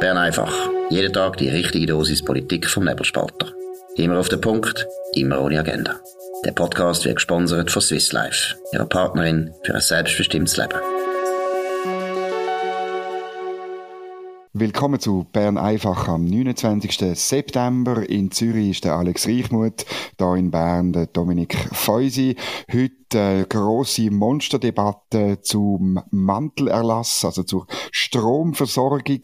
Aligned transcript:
Bern 0.00 0.16
einfach. 0.16 0.54
Jeden 0.90 1.12
Tag 1.12 1.38
die 1.38 1.48
richtige 1.48 1.86
Dosis 1.86 2.24
Politik 2.24 2.68
vom 2.68 2.84
Nebelspalter. 2.84 3.52
Immer 3.96 4.20
auf 4.20 4.28
den 4.28 4.40
Punkt, 4.40 4.86
immer 5.14 5.40
ohne 5.40 5.58
Agenda. 5.58 5.96
Der 6.44 6.52
Podcast 6.52 7.04
wird 7.04 7.16
gesponsert 7.16 7.72
von 7.72 7.82
Swiss 7.82 8.12
Life, 8.12 8.54
ihrer 8.72 8.86
Partnerin 8.86 9.52
für 9.64 9.74
ein 9.74 9.80
selbstbestimmtes 9.80 10.56
Leben. 10.56 10.78
Willkommen 14.52 14.98
zu 14.98 15.26
Bern 15.32 15.58
einfach 15.58 16.08
am 16.08 16.24
29. 16.24 17.16
September. 17.18 18.08
In 18.08 18.30
Zürich 18.30 18.70
ist 18.70 18.84
der 18.84 18.94
Alex 18.94 19.28
Reichmuth, 19.28 19.84
da 20.16 20.34
in 20.36 20.50
Bern 20.50 20.92
der 20.92 21.06
Dominik 21.06 21.56
Feusi. 21.72 22.36
Heute 22.72 22.92
eine 23.14 23.46
grosse 23.46 24.10
Monsterdebatte 24.10 25.40
zum 25.40 26.00
Mantelerlass, 26.10 27.24
also 27.24 27.42
zur 27.42 27.66
Stromversorgung 27.90 29.20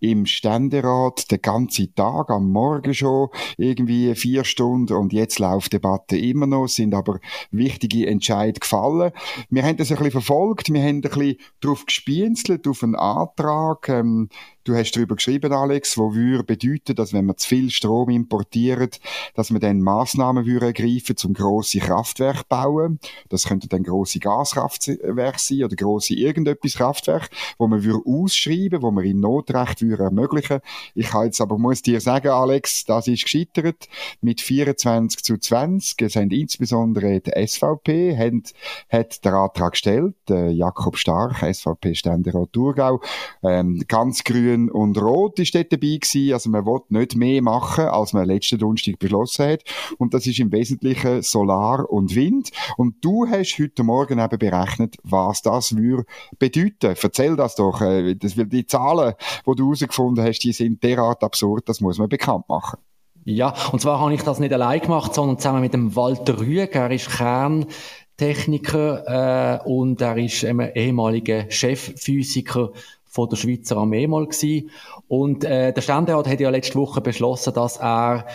im 0.00 0.26
Ständerat. 0.26 1.30
Den 1.30 1.42
ganzen 1.42 1.94
Tag, 1.94 2.30
am 2.30 2.50
Morgen 2.50 2.94
schon, 2.94 3.28
irgendwie 3.56 4.14
vier 4.14 4.44
Stunden 4.44 4.94
und 4.94 5.12
jetzt 5.12 5.38
läuft 5.38 5.72
die 5.72 5.76
Debatte 5.76 6.16
immer 6.16 6.46
noch, 6.46 6.68
sind 6.68 6.94
aber 6.94 7.20
wichtige 7.50 8.06
Entscheidungen 8.06 8.60
gefallen. 8.60 9.12
Wir 9.50 9.62
haben 9.62 9.76
das 9.76 9.90
ein 9.90 9.96
bisschen 9.96 10.12
verfolgt, 10.12 10.72
wir 10.72 10.82
haben 10.82 10.96
ein 10.96 11.00
bisschen 11.00 11.36
darauf 11.60 11.86
gespienzelt, 11.86 12.66
auf 12.68 12.82
einen 12.82 12.94
Antrag, 12.94 13.88
ähm, 13.88 14.28
Du 14.64 14.74
hast 14.74 14.92
darüber 14.92 15.14
geschrieben, 15.16 15.52
Alex, 15.52 15.98
wo 15.98 16.14
würde 16.14 16.42
bedeuten, 16.42 16.94
dass 16.94 17.12
wenn 17.12 17.26
man 17.26 17.36
zu 17.36 17.46
viel 17.46 17.68
Strom 17.68 18.08
importiert, 18.08 18.98
dass 19.34 19.50
man 19.50 19.60
dann 19.60 19.82
Massnahmen 19.82 20.46
würde 20.46 20.66
ergreifen, 20.66 21.18
zum 21.18 21.34
grosse 21.34 21.80
Kraftwerk 21.80 22.48
bauen. 22.48 22.98
Das 23.28 23.44
könnte 23.44 23.68
dann 23.68 23.82
grosse 23.82 24.18
Gaskraftwerke 24.18 25.38
sein 25.38 25.64
oder 25.64 25.76
grosse 25.76 26.14
irgendetwas 26.14 26.74
Kraftwerk, 26.74 27.30
wo 27.58 27.66
man 27.66 27.84
würde 27.84 28.02
ausschreiben, 28.06 28.82
wo 28.82 28.90
man 28.90 29.04
in 29.04 29.20
Notrecht 29.20 29.82
würde 29.82 30.04
ermöglichen. 30.04 30.60
Ich 30.94 31.08
kann 31.08 31.26
jetzt 31.26 31.40
aber 31.40 31.58
muss 31.58 31.82
dir 31.82 32.00
sagen, 32.00 32.28
Alex, 32.28 32.84
das 32.84 33.08
ist 33.08 33.24
gescheitert 33.24 33.88
mit 34.20 34.40
24 34.40 35.22
zu 35.22 35.38
20. 35.38 36.02
Es 36.02 36.16
haben 36.16 36.30
insbesondere 36.30 37.20
die 37.20 37.46
SVP 37.46 38.16
haben, 38.16 38.42
hat 38.88 39.24
den 39.24 39.32
Antrag 39.32 39.72
gestellt, 39.72 40.16
äh, 40.30 40.50
Jakob 40.50 40.96
Stark, 40.96 41.42
SVP-Ständerat 41.42 42.52
Thurgau, 42.52 43.00
ähm, 43.42 43.82
ganz 43.88 44.24
grün 44.24 44.70
und 44.70 45.00
rot 45.00 45.38
ist 45.38 45.54
dort 45.54 45.72
dabei 45.72 45.98
gewesen. 46.00 46.32
Also 46.32 46.50
man 46.50 46.66
will 46.66 46.80
nicht 46.88 47.16
mehr 47.16 47.42
machen, 47.42 47.84
als 47.84 48.12
man 48.12 48.26
letzten 48.26 48.58
Donnerstag 48.58 48.98
beschlossen 48.98 49.46
hat. 49.46 49.64
Und 49.98 50.14
das 50.14 50.26
ist 50.26 50.38
im 50.38 50.52
Wesentlichen 50.52 51.22
Solar 51.22 51.90
und 51.90 52.14
Wind. 52.14 52.50
Und 52.76 53.04
du 53.04 53.13
du 53.14 53.28
hast 53.28 53.58
heute 53.60 53.84
Morgen 53.84 54.18
eben 54.18 54.38
berechnet, 54.38 54.96
was 55.04 55.42
das 55.42 55.76
würde 55.76 56.04
bedeuten. 56.38 56.96
Erzähl 57.00 57.36
das 57.36 57.54
doch. 57.54 57.80
Äh, 57.80 58.16
das, 58.16 58.34
die 58.34 58.66
Zahlen, 58.66 59.14
die 59.46 59.54
du 59.54 59.66
herausgefunden 59.66 60.24
hast, 60.24 60.40
die 60.40 60.50
sind 60.52 60.82
derart 60.82 61.22
absurd, 61.22 61.68
das 61.68 61.80
muss 61.80 61.98
man 61.98 62.08
bekannt 62.08 62.48
machen. 62.48 62.80
Ja, 63.24 63.54
und 63.72 63.80
zwar 63.80 64.00
habe 64.00 64.12
ich 64.12 64.22
das 64.22 64.40
nicht 64.40 64.52
allein 64.52 64.80
gemacht, 64.80 65.14
sondern 65.14 65.38
zusammen 65.38 65.62
mit 65.62 65.72
dem 65.72 65.96
Walter 65.96 66.40
Rüeg. 66.40 66.74
Er 66.74 66.90
ist 66.90 67.08
Kerntechniker 67.08 69.60
äh, 69.62 69.68
und 69.68 70.00
er 70.00 70.18
ist 70.18 70.42
ähm, 70.42 70.60
ehemaliger 70.60 71.48
Chefphysiker 71.50 72.72
von 73.04 73.28
der 73.30 73.36
Schweizer 73.36 73.76
Armee 73.76 74.08
mal 74.08 74.26
gewesen. 74.26 74.70
Und 75.08 75.44
äh, 75.44 75.72
der 75.72 75.80
Ständerat 75.80 76.26
hat 76.26 76.40
ja 76.40 76.50
letzte 76.50 76.74
Woche 76.74 77.00
beschlossen, 77.00 77.54
dass 77.54 77.78
er 77.78 78.26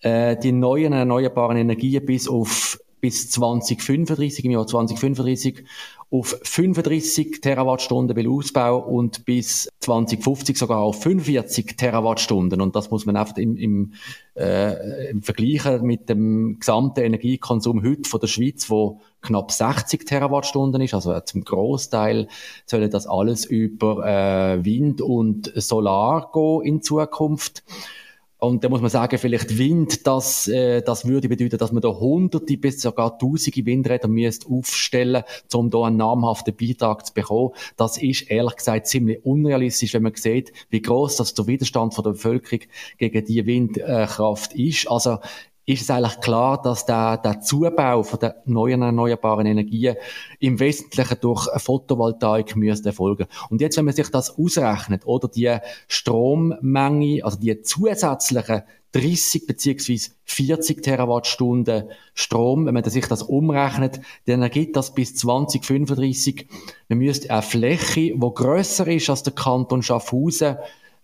äh, 0.00 0.36
die 0.36 0.52
neuen 0.52 0.92
erneuerbaren 0.92 1.56
Energien 1.56 2.04
bis 2.04 2.28
auf 2.28 2.78
bis 3.04 3.28
2035, 3.32 4.46
im 4.46 4.52
Jahr 4.52 4.66
2035, 4.66 5.64
auf 6.10 6.40
35 6.42 7.42
Terawattstunden 7.42 8.16
will 8.16 8.30
ausbauen 8.30 8.82
und 8.82 9.26
bis 9.26 9.68
2050 9.80 10.56
sogar 10.56 10.78
auf 10.78 11.02
45 11.02 11.76
Terawattstunden. 11.76 12.62
Und 12.62 12.74
das 12.74 12.90
muss 12.90 13.04
man 13.04 13.16
einfach 13.16 13.36
im, 13.36 13.58
im, 13.58 13.92
äh, 14.36 15.10
im 15.10 15.20
Vergleichen 15.20 15.82
mit 15.82 16.08
dem 16.08 16.58
gesamten 16.58 17.00
Energiekonsum 17.00 17.84
heute 17.84 18.08
von 18.08 18.20
der 18.20 18.28
Schweiz, 18.28 18.70
wo 18.70 19.02
knapp 19.20 19.52
60 19.52 20.06
Terawattstunden 20.06 20.80
ist, 20.80 20.94
also 20.94 21.20
zum 21.20 21.44
Großteil 21.44 22.28
soll 22.64 22.88
das 22.88 23.06
alles 23.06 23.44
über 23.44 24.06
äh, 24.06 24.64
Wind 24.64 25.02
und 25.02 25.52
Solar 25.56 26.30
gehen 26.32 26.62
in 26.62 26.80
Zukunft. 26.80 27.64
Und 28.38 28.62
da 28.62 28.68
muss 28.68 28.80
man 28.80 28.90
sagen, 28.90 29.18
vielleicht 29.18 29.56
Wind, 29.58 30.06
das, 30.06 30.48
äh, 30.48 30.82
das 30.82 31.06
würde 31.06 31.28
bedeuten, 31.28 31.56
dass 31.56 31.72
man 31.72 31.80
da 31.80 31.88
hunderte 31.88 32.56
bis 32.58 32.80
sogar 32.80 33.18
tausende 33.18 33.64
Windräder 33.64 34.08
müsste 34.08 34.48
aufstellen, 34.48 35.22
um 35.52 35.70
da 35.70 35.84
einen 35.84 35.96
namhaften 35.96 36.54
Beitrag 36.54 37.06
zu 37.06 37.14
bekommen. 37.14 37.52
Das 37.76 37.96
ist 37.96 38.30
ehrlich 38.30 38.56
gesagt 38.56 38.86
ziemlich 38.86 39.24
unrealistisch, 39.24 39.94
wenn 39.94 40.02
man 40.02 40.14
sieht, 40.14 40.52
wie 40.68 40.82
groß 40.82 41.16
das 41.16 41.34
der 41.34 41.46
Widerstand 41.46 41.94
von 41.94 42.04
der 42.04 42.10
Bevölkerung 42.10 42.60
gegen 42.98 43.24
die 43.24 43.46
Windkraft 43.46 44.54
ist. 44.54 44.90
Also 44.90 45.18
ist 45.66 45.82
es 45.82 45.90
eigentlich 45.90 46.20
klar, 46.20 46.60
dass 46.60 46.84
der, 46.84 47.16
der 47.18 47.40
Zubau 47.40 48.02
von 48.02 48.18
der 48.18 48.42
neuen 48.44 48.82
erneuerbaren 48.82 49.46
Energien 49.46 49.96
im 50.38 50.60
Wesentlichen 50.60 51.16
durch 51.20 51.48
Photovoltaik 51.56 52.54
müsste 52.56 52.90
erfolgen. 52.90 53.26
Und 53.48 53.60
jetzt, 53.60 53.76
wenn 53.76 53.86
man 53.86 53.94
sich 53.94 54.10
das 54.10 54.38
ausrechnet, 54.38 55.06
oder 55.06 55.28
die 55.28 55.56
Strommenge, 55.88 57.24
also 57.24 57.38
die 57.38 57.62
zusätzlichen 57.62 58.62
30 58.94 59.46
beziehungsweise 59.48 60.10
40 60.24 60.82
Terawattstunden 60.82 61.90
Strom, 62.14 62.66
wenn 62.66 62.74
man 62.74 62.84
sich 62.84 63.06
das 63.06 63.24
umrechnet, 63.24 64.00
dann 64.26 64.42
ergibt 64.42 64.76
das 64.76 64.94
bis 64.94 65.16
2035, 65.16 66.46
man 66.88 66.98
müsste 66.98 67.30
eine 67.30 67.42
Fläche, 67.42 68.12
die 68.14 68.30
grösser 68.34 68.86
ist 68.86 69.10
als 69.10 69.24
der 69.24 69.32
Kanton 69.32 69.82
Schaffhausen, 69.82 70.58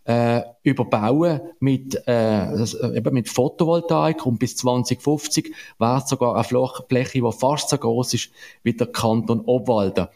äh, 0.05 0.43
überbauen 0.62 1.41
mit, 1.61 1.94
äh, 2.06 2.55
äh, 2.55 2.97
eben 2.97 3.15
mit 3.15 3.28
Photovoltaik 3.28 4.25
und 4.27 4.38
bis 4.38 4.56
2050 4.56 5.55
wäre 5.78 5.99
es 5.99 6.09
sogar 6.09 6.34
eine 6.34 6.44
Fläche, 6.88 7.21
die 7.21 7.33
fast 7.33 7.69
so 7.69 7.78
groß 7.78 8.15
ist 8.15 8.31
wie 8.62 8.72
der 8.72 8.89
Kanton 8.89 9.43
Obwalden. 9.47 10.09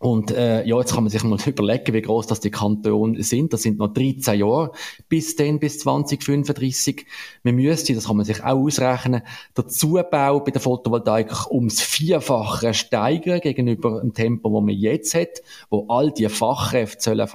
Und 0.00 0.32
äh, 0.32 0.66
ja, 0.66 0.78
jetzt 0.78 0.92
kann 0.92 1.04
man 1.04 1.10
sich 1.10 1.22
mal 1.24 1.38
überlegen, 1.46 1.94
wie 1.94 2.02
groß 2.02 2.26
das 2.26 2.40
die 2.40 2.50
Kantone 2.50 3.22
sind. 3.22 3.54
Das 3.54 3.62
sind 3.62 3.78
noch 3.78 3.92
13 3.92 4.38
Jahre 4.38 4.72
bis 5.08 5.34
dann, 5.36 5.58
bis 5.58 5.78
2035. 5.78 7.06
Man 7.42 7.54
müsste, 7.54 7.94
das 7.94 8.06
kann 8.06 8.18
man 8.18 8.26
sich 8.26 8.42
auch 8.42 8.58
ausrechnen, 8.58 9.22
der 9.56 9.66
Zubau 9.66 10.40
bei 10.40 10.50
der 10.50 10.60
Photovoltaik 10.60 11.50
ums 11.50 11.80
Vierfache 11.80 12.74
steigern 12.74 13.40
gegenüber 13.40 14.00
dem 14.00 14.12
Tempo, 14.12 14.50
wo 14.52 14.60
man 14.60 14.74
jetzt 14.74 15.14
hat, 15.14 15.40
wo 15.70 15.86
all 15.88 16.10
die 16.12 16.28
Fachkräfte 16.28 17.02
sollen 17.02 17.28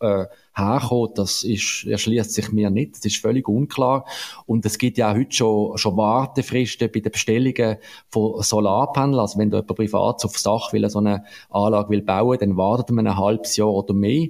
äh, 0.00 0.26
herkommen, 0.56 1.12
das 1.14 1.44
ist, 1.44 1.84
erschließt 1.86 2.32
sich 2.32 2.50
mir 2.50 2.70
nicht. 2.70 2.96
Das 2.96 3.04
ist 3.04 3.18
völlig 3.18 3.48
unklar. 3.48 4.06
Und 4.46 4.64
es 4.64 4.78
gibt 4.78 4.98
ja 4.98 5.14
heute 5.14 5.32
schon, 5.32 5.76
schon 5.76 5.96
Wartefristen 5.96 6.90
bei 6.92 7.00
den 7.00 7.12
Bestellungen 7.12 7.76
von 8.08 8.42
Solarpanels. 8.42 9.18
Also 9.18 9.38
wenn 9.38 9.50
da 9.50 9.58
jemand 9.58 9.76
privat 9.76 10.24
aufs 10.24 10.42
Dach 10.42 10.72
will, 10.72 10.88
so 10.88 10.98
eine 10.98 11.24
Anlage 11.50 11.90
will 11.90 12.02
bauen, 12.02 12.38
dann 12.40 12.56
wartet 12.56 12.90
man 12.90 13.06
ein 13.06 13.16
halbes 13.16 13.56
Jahr 13.56 13.72
oder 13.72 13.94
mehr. 13.94 14.28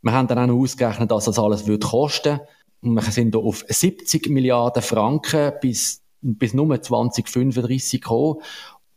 Wir 0.00 0.12
haben 0.12 0.26
dann 0.26 0.50
auch 0.50 0.54
ausgerechnet, 0.54 1.10
dass 1.10 1.26
das 1.26 1.38
alles 1.38 1.66
wird 1.66 1.84
kosten. 1.84 2.40
Und 2.80 2.94
wir 2.94 3.02
sind 3.02 3.36
auf 3.36 3.64
70 3.68 4.28
Milliarden 4.30 4.82
Franken 4.82 5.52
bis, 5.60 6.02
bis 6.22 6.54
nur 6.54 6.80
2035 6.80 8.00
gekommen 8.00 8.38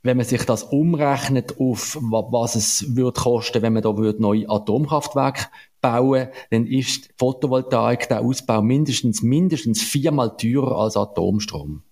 wenn 0.06 0.18
man 0.18 0.26
sich 0.28 0.44
das 0.44 0.62
umrechnet 0.62 1.60
auf 1.60 1.98
was 2.00 2.54
es 2.54 2.96
würde 2.96 3.20
kosten, 3.20 3.64
wenn 3.64 3.74
man 3.74 3.82
da 3.82 3.98
würde 3.98 4.22
neue 4.22 4.48
Atomkraftwerke 4.48 5.48
bauen, 5.86 6.30
dann 6.50 6.66
ist 6.66 7.10
Photovoltaik 7.20 8.10
der 8.10 8.22
Ausbau 8.22 8.64
mindestens 8.64 9.22
mindestens 9.22 9.84
viermal 9.84 10.36
teurer 10.36 10.80
als 10.80 10.98
Atomstrom. 10.98 11.84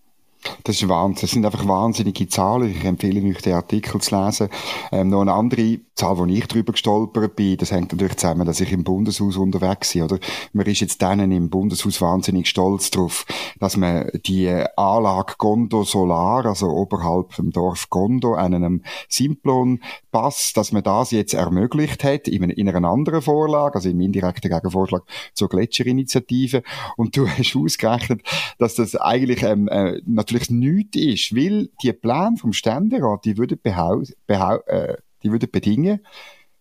Das 0.64 0.82
ist 0.82 0.90
Wahnsinn. 0.90 1.22
Das 1.22 1.32
sind 1.32 1.46
einfach 1.46 1.68
wahnsinnige 1.68 2.28
Zahlen. 2.28 2.72
Ich 2.72 2.84
empfehle 2.84 3.22
euch, 3.22 3.42
den 3.42 3.54
Artikel 3.54 4.02
zu 4.02 4.16
lesen. 4.16 4.50
Ähm, 4.92 5.10
noch 5.10 5.22
eine 5.22 5.34
andere 5.34 5.80
Zahl, 5.96 6.18
wo 6.18 6.26
ich 6.26 6.48
drüber 6.48 6.72
gestolpert 6.72 7.36
bin, 7.36 7.58
das 7.58 7.72
hängt 7.72 7.92
natürlich 7.92 8.18
zusammen, 8.18 8.48
dass 8.48 8.60
ich 8.60 8.72
im 8.72 8.84
Bundeshaus 8.84 9.38
unterwegs 9.38 9.94
bin, 9.94 10.04
oder? 10.04 10.20
Man 10.52 10.66
ist 10.66 10.80
jetzt 10.80 11.02
denen 11.02 11.32
im 11.32 11.50
Bundeshaus 11.50 12.02
wahnsinnig 12.02 12.50
stolz 12.50 12.90
drauf, 12.90 13.26
dass 13.60 13.78
man 13.78 14.10
die 14.26 14.50
Anlage 14.76 15.36
Gondo 15.38 15.84
Solar, 15.84 16.46
also 16.46 16.68
oberhalb 16.68 17.34
vom 17.34 17.52
Dorf 17.52 17.90
Gondo, 17.90 18.34
an 18.34 18.56
einem 18.56 18.84
Simplon 19.08 19.82
Pass, 20.12 20.54
dass 20.54 20.72
man 20.72 20.84
das 20.84 21.12
jetzt 21.12 21.34
ermöglicht 21.34 22.04
hat, 22.04 22.28
in, 22.28 22.50
in 22.50 22.70
einer 22.70 22.90
anderen 22.90 23.22
Vorlage, 23.22 23.76
also 23.76 23.90
im 23.90 24.02
indirekten 24.02 24.50
Gegenvorschlag 24.50 25.04
zur 25.34 25.50
Gletscherinitiative. 25.50 26.64
Und 26.98 27.16
du 27.16 27.28
hast 27.38 27.56
ausgerechnet, 27.56 28.22
dass 28.58 28.76
das 28.76 28.96
eigentlich 28.96 29.44
ähm, 29.44 29.68
äh, 29.68 30.02
natürlich 30.06 30.50
nichts 30.50 30.98
ist, 30.98 31.36
weil 31.36 31.70
die 31.84 31.94
Pläne 31.94 32.38
vom 32.38 32.54
Ständerat, 32.54 33.26
die 33.26 33.38
würden, 33.38 33.60
behau 33.62 34.02
behau 34.26 34.58
äh, 34.68 34.98
die 35.24 35.32
würden 35.32 35.50
bedingen, 35.52 36.06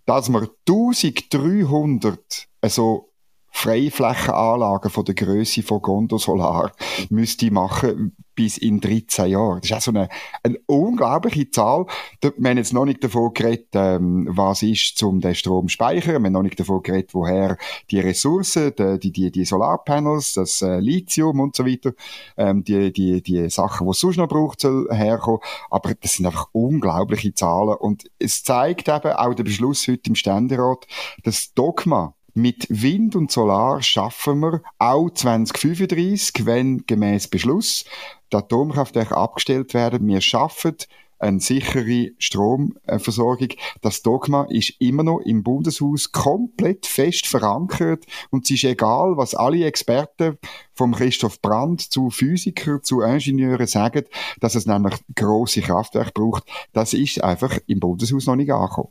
dass 0.07 0.29
man 0.29 0.49
1300 0.69 2.49
also 2.61 3.13
Freiflächenanlagen 3.51 4.91
von 4.91 5.05
der 5.05 5.15
Größe 5.15 5.63
von 5.63 5.83
Gondo 5.83 6.19
Solar 6.19 6.73
müsste 7.11 7.51
machen, 7.51 8.17
bis 8.35 8.59
in 8.59 8.81
13 8.81 9.31
Jahren. 9.31 9.61
Das 9.61 9.71
ist 9.71 9.77
auch 9.77 9.81
so 9.81 9.91
eine, 9.91 10.09
eine 10.43 10.59
unglaubliche 10.67 11.51
Zahl. 11.51 11.87
Wir 12.21 12.51
haben 12.51 12.57
jetzt 12.57 12.73
noch 12.73 12.85
nicht 12.85 13.03
davon 13.05 13.33
geredet, 13.35 13.69
ähm, 13.75 14.29
was 14.31 14.63
ist, 14.63 15.03
um 15.03 15.21
den 15.21 15.35
Strom 15.35 15.69
zu 15.69 15.73
speichern. 15.73 16.23
Wir 16.23 16.27
haben 16.27 16.33
noch 16.33 16.43
nicht 16.43 16.59
davon 16.59 16.83
geredet, 16.83 17.15
woher 17.15 17.57
die 17.91 18.01
Ressourcen, 18.01 18.73
die, 18.77 19.13
die, 19.13 19.31
die 19.31 19.45
Solarpanels, 19.45 20.35
das 20.35 20.63
äh, 20.63 20.79
Lithium 20.79 21.41
und 21.41 21.57
so 21.57 21.67
weiter, 21.67 21.93
ähm, 22.37 22.65
die, 22.65 22.93
die, 22.93 23.23
die 23.23 23.51
Sachen, 23.51 23.87
die 23.87 23.91
es 23.91 24.01
sonst 24.01 24.17
noch 24.17 24.29
braucht, 24.29 24.61
soll 24.61 24.89
herkommen. 24.91 25.41
Aber 25.71 25.95
das 25.95 26.15
sind 26.15 26.27
einfach 26.27 26.49
unglaubliche 26.53 27.35
Zahlen. 27.35 27.77
Und 27.77 28.11
es 28.19 28.43
zeigt 28.43 28.89
eben 28.89 29.13
auch 29.13 29.35
der 29.35 29.45
Beschluss 29.45 29.87
heute 29.89 30.11
im 30.11 30.15
Ständerat, 30.15 30.87
das 31.23 31.53
Dogma, 31.55 32.15
mit 32.35 32.67
Wind 32.71 33.15
und 33.17 33.31
Solar 33.31 33.83
schaffen 33.83 34.41
wir 34.41 34.63
auch 34.79 35.11
2035, 35.11 36.47
wenn 36.47 36.87
gemäß 36.87 37.29
Beschluss 37.29 37.85
die 38.33 38.37
Atomkraftwerke 38.37 39.17
abgestellt 39.17 39.75
werden. 39.75 40.07
Wir 40.07 40.21
schaffen 40.21 40.77
eine 41.23 41.41
sichere 41.41 42.11
Stromversorgung. 42.19 43.51
Das 43.81 44.03
Dogma 44.03 44.47
ist 44.49 44.75
immer 44.81 45.05
noch 45.05 45.21
im 45.21 45.43
Bundeshaus 45.43 46.11
komplett 46.11 46.87
fest 46.87 47.27
verankert 47.27 48.05
und 48.31 48.45
es 48.45 48.51
ist 48.51 48.65
egal, 48.65 49.17
was 49.17 49.35
alle 49.35 49.65
Experten 49.65 50.39
vom 50.75 50.95
Christoph 50.95 51.41
Brandt 51.41 51.81
zu 51.81 52.11
Physikern, 52.11 52.83
zu 52.83 53.03
Ingenieuren 53.03 53.67
sagen, 53.67 54.05
dass 54.41 54.57
es 54.57 54.67
nämlich 54.67 54.95
große 55.15 55.61
Kraftwerke 55.61 56.13
braucht. 56.13 56.45
Das 56.73 56.93
ist 56.93 57.23
einfach 57.23 57.59
im 57.67 57.79
Bundeshaus 57.79 58.27
noch 58.27 58.37
nicht 58.37 58.51
angekommen. 58.51 58.91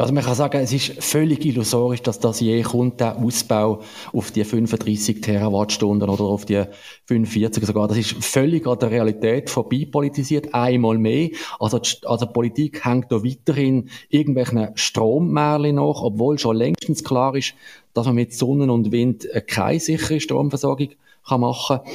Also 0.00 0.14
man 0.14 0.24
kann 0.24 0.34
sagen, 0.34 0.62
es 0.62 0.72
ist 0.72 1.02
völlig 1.04 1.44
illusorisch, 1.44 2.00
dass 2.00 2.18
das 2.18 2.40
je 2.40 2.62
kommt, 2.62 3.00
der 3.00 3.18
Ausbau 3.18 3.82
auf 4.14 4.30
die 4.30 4.44
35 4.44 5.20
Terawattstunden 5.20 6.08
oder 6.08 6.24
auf 6.24 6.46
die 6.46 6.64
45 7.04 7.66
sogar. 7.66 7.86
Das 7.86 7.98
ist 7.98 8.12
völlig 8.24 8.66
an 8.66 8.78
der 8.78 8.90
Realität 8.90 9.50
vorbei 9.50 9.86
politisiert, 9.92 10.54
einmal 10.54 10.96
mehr. 10.96 11.28
Also 11.58 11.80
die, 11.80 11.90
also 12.06 12.24
die 12.24 12.32
Politik 12.32 12.82
hängt 12.82 13.12
da 13.12 13.22
weiterhin 13.22 13.90
irgendwelchen 14.08 14.70
Strommärchen 14.74 15.76
nach, 15.76 16.00
obwohl 16.00 16.38
schon 16.38 16.56
längstens 16.56 17.04
klar 17.04 17.36
ist, 17.36 17.52
dass 17.92 18.06
man 18.06 18.14
mit 18.14 18.32
Sonne 18.32 18.72
und 18.72 18.92
Wind 18.92 19.28
keine 19.48 19.80
sichere 19.80 20.18
Stromversorgung 20.18 20.92
kann 21.28 21.42
machen 21.42 21.80
kann. 21.84 21.92